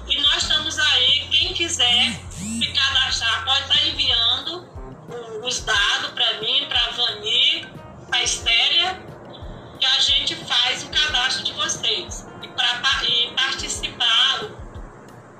[0.08, 4.76] e nós estamos aí, quem quiser se cadastrar, pode estar enviando
[5.42, 7.68] os dados para mim, para a Vani,
[8.08, 9.15] para a Estélia,
[9.78, 12.26] que a gente faz o cadastro de vocês.
[12.42, 12.80] E para
[13.36, 14.40] participar,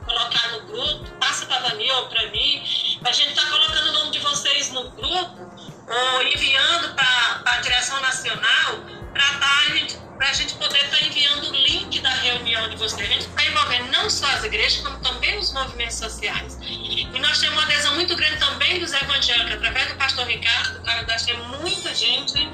[0.05, 2.63] colocar no grupo, passa para a Vani ou para mim,
[3.05, 5.47] a gente está colocando o nome de vocês no grupo,
[5.89, 8.81] ou enviando para a direção nacional,
[9.13, 13.09] para tá, a gente poder estar tá enviando o link da reunião de vocês.
[13.09, 16.59] A gente está envolvendo não só as igrejas, como também os movimentos sociais.
[16.63, 21.23] E nós temos uma adesão muito grande também dos evangélicos, através do pastor Ricardo, nós
[21.23, 22.49] temos muita gente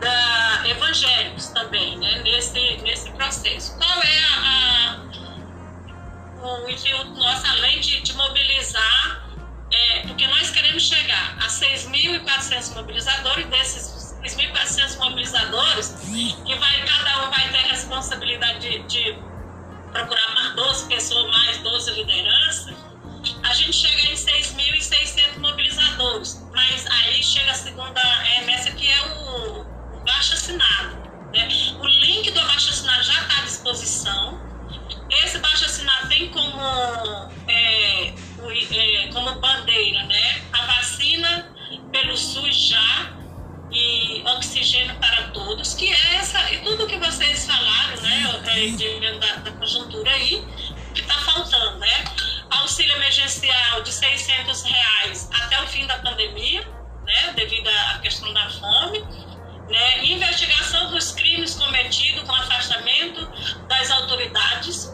[0.00, 3.76] da evangélicos também, né, nesse, nesse processo.
[3.76, 5.00] Qual é a,
[6.40, 9.28] a, o intuito nosso, além de, de mobilizar,
[9.70, 15.96] é, porque nós queremos chegar a 6.400 mobilizadores, desses 3.400 mobilizadores,
[16.44, 19.18] que vai, cada um vai ter a responsabilidade de, de
[19.92, 22.76] procurar mais 12 pessoas, mais 12 lideranças,
[23.42, 26.46] a gente chega em 6.600 mobilizadores.
[26.52, 29.66] Mas aí chega a segunda remessa, que é o,
[30.08, 30.96] o baixo assinado.
[31.32, 31.48] Né?
[31.80, 34.40] O link do abaixo assinado já está à disposição.
[35.22, 36.60] Esse baixo assinado tem como,
[37.46, 40.42] é, é, como bandeira né?
[40.52, 41.52] a vacina
[41.92, 43.12] pelo SUS já
[43.70, 49.36] e oxigênio para todos, que é essa, e tudo que vocês falaram, né, é, da,
[49.36, 50.42] da conjuntura aí,
[50.94, 52.04] que está faltando, né?
[52.48, 56.66] Auxílio emergencial de 600 reais até o fim da pandemia,
[57.04, 59.04] né, devido à questão da fome,
[59.68, 60.04] né?
[60.04, 63.26] Investigação dos crimes cometidos com afastamento
[63.68, 64.92] das autoridades,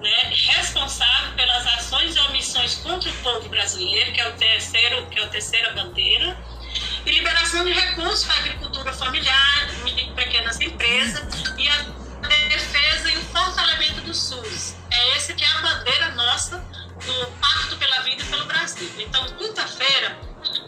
[0.00, 5.18] né, responsável pelas ações e omissões contra o povo brasileiro, que é o terceiro, que
[5.18, 6.38] é a terceira bandeira
[7.04, 9.68] e liberação de recursos para a agricultura familiar,
[10.14, 11.76] pequenas empresas e a
[12.48, 14.76] defesa e o fortalecimento do SUS.
[14.90, 18.90] É esse que é a bandeira nossa do Pacto pela Vida e pelo Brasil.
[18.98, 20.18] Então, quinta-feira,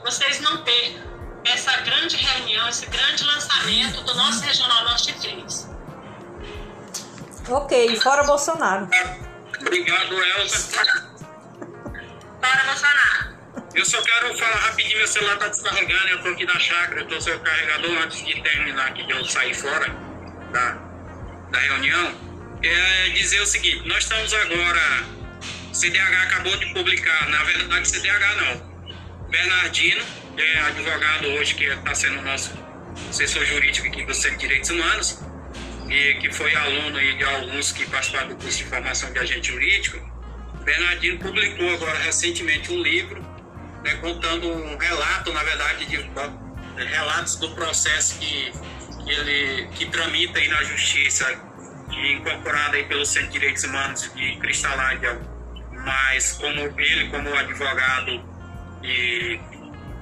[0.02, 1.11] vocês não percam
[1.44, 5.68] essa grande reunião, esse grande lançamento do nosso Regional Norte 3.
[7.48, 8.88] Ok, fora Bolsonaro.
[9.60, 10.58] Obrigado, Elza.
[12.40, 13.32] Fora Bolsonaro.
[13.74, 17.08] Eu só quero falar rapidinho, meu celular tá descarregando, eu tô aqui na chácara, eu
[17.08, 19.88] tô seu carregador antes de terminar aqui, de eu sair fora
[20.52, 20.78] da,
[21.50, 22.14] da reunião.
[22.62, 24.80] É dizer o seguinte, nós estamos agora,
[25.72, 28.71] CDH acabou de publicar, na verdade CDH não,
[29.32, 30.04] Bernardino,
[30.36, 32.52] é advogado hoje, que está sendo nosso
[33.08, 35.20] assessor jurídico aqui do Centro de Direitos Humanos,
[35.88, 39.98] e que foi aluno de alguns que participaram do curso de formação de agente jurídico,
[40.62, 43.22] Bernardino publicou agora recentemente um livro
[43.82, 45.96] né, contando um relato, na verdade, de
[46.84, 48.52] relatos do processo que,
[49.02, 51.26] que ele que tramita aí na justiça
[51.90, 55.18] e incorporado aí pelo Centro de Direitos Humanos de Cristalândia,
[55.72, 58.31] mas como ele como advogado
[58.82, 59.40] e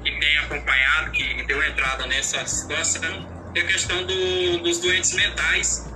[0.03, 5.87] que tem acompanhado, que deu entrada nessa situação, é a questão do, dos doentes mentais,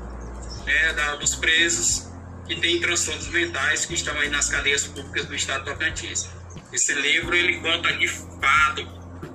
[0.67, 2.13] né, da, dos presos
[2.47, 6.29] que têm transtornos mentais que estão aí nas cadeias públicas do Estado do Tocantins.
[6.73, 8.85] Esse livro ele conta de fato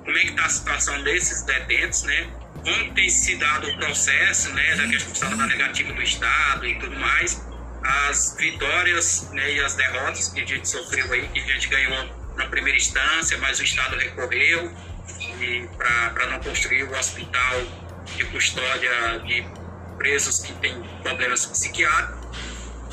[0.04, 2.30] como é que está a situação desses detentos, né?
[2.62, 6.96] Como tem se dado o processo, né, da questão da negativa do Estado e tudo
[6.96, 7.46] mais,
[7.82, 12.19] as vitórias né, e as derrotas que a gente sofreu aí, que a gente ganhou
[12.40, 14.72] na primeira instância, mas o Estado recorreu
[15.76, 17.62] para não construir o hospital
[18.16, 19.44] de custódia de
[19.98, 22.20] presos que têm problemas psiquiátricos.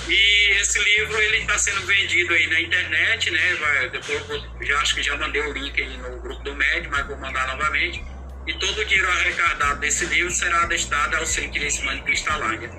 [0.07, 3.55] E esse livro ele está sendo vendido aí na internet, né?
[3.55, 6.87] Vai, depois eu já acho que já mandei o link aí no grupo do MED,
[6.89, 8.05] mas vou mandar novamente.
[8.45, 12.71] E todo o dinheiro arrecadado desse livro será destinado ao Centro de Semana Cristalândia.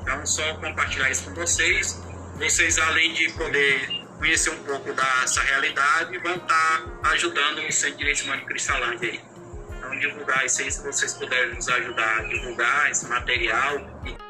[0.00, 2.00] Então, só compartilhar isso com vocês.
[2.38, 8.04] Vocês, além de poder conhecer um pouco dessa realidade, vão estar tá ajudando o Centro
[8.04, 9.20] de Semana Cristalândia aí.
[9.78, 14.29] Então, divulgar isso aí, se vocês puderem nos ajudar a divulgar esse material e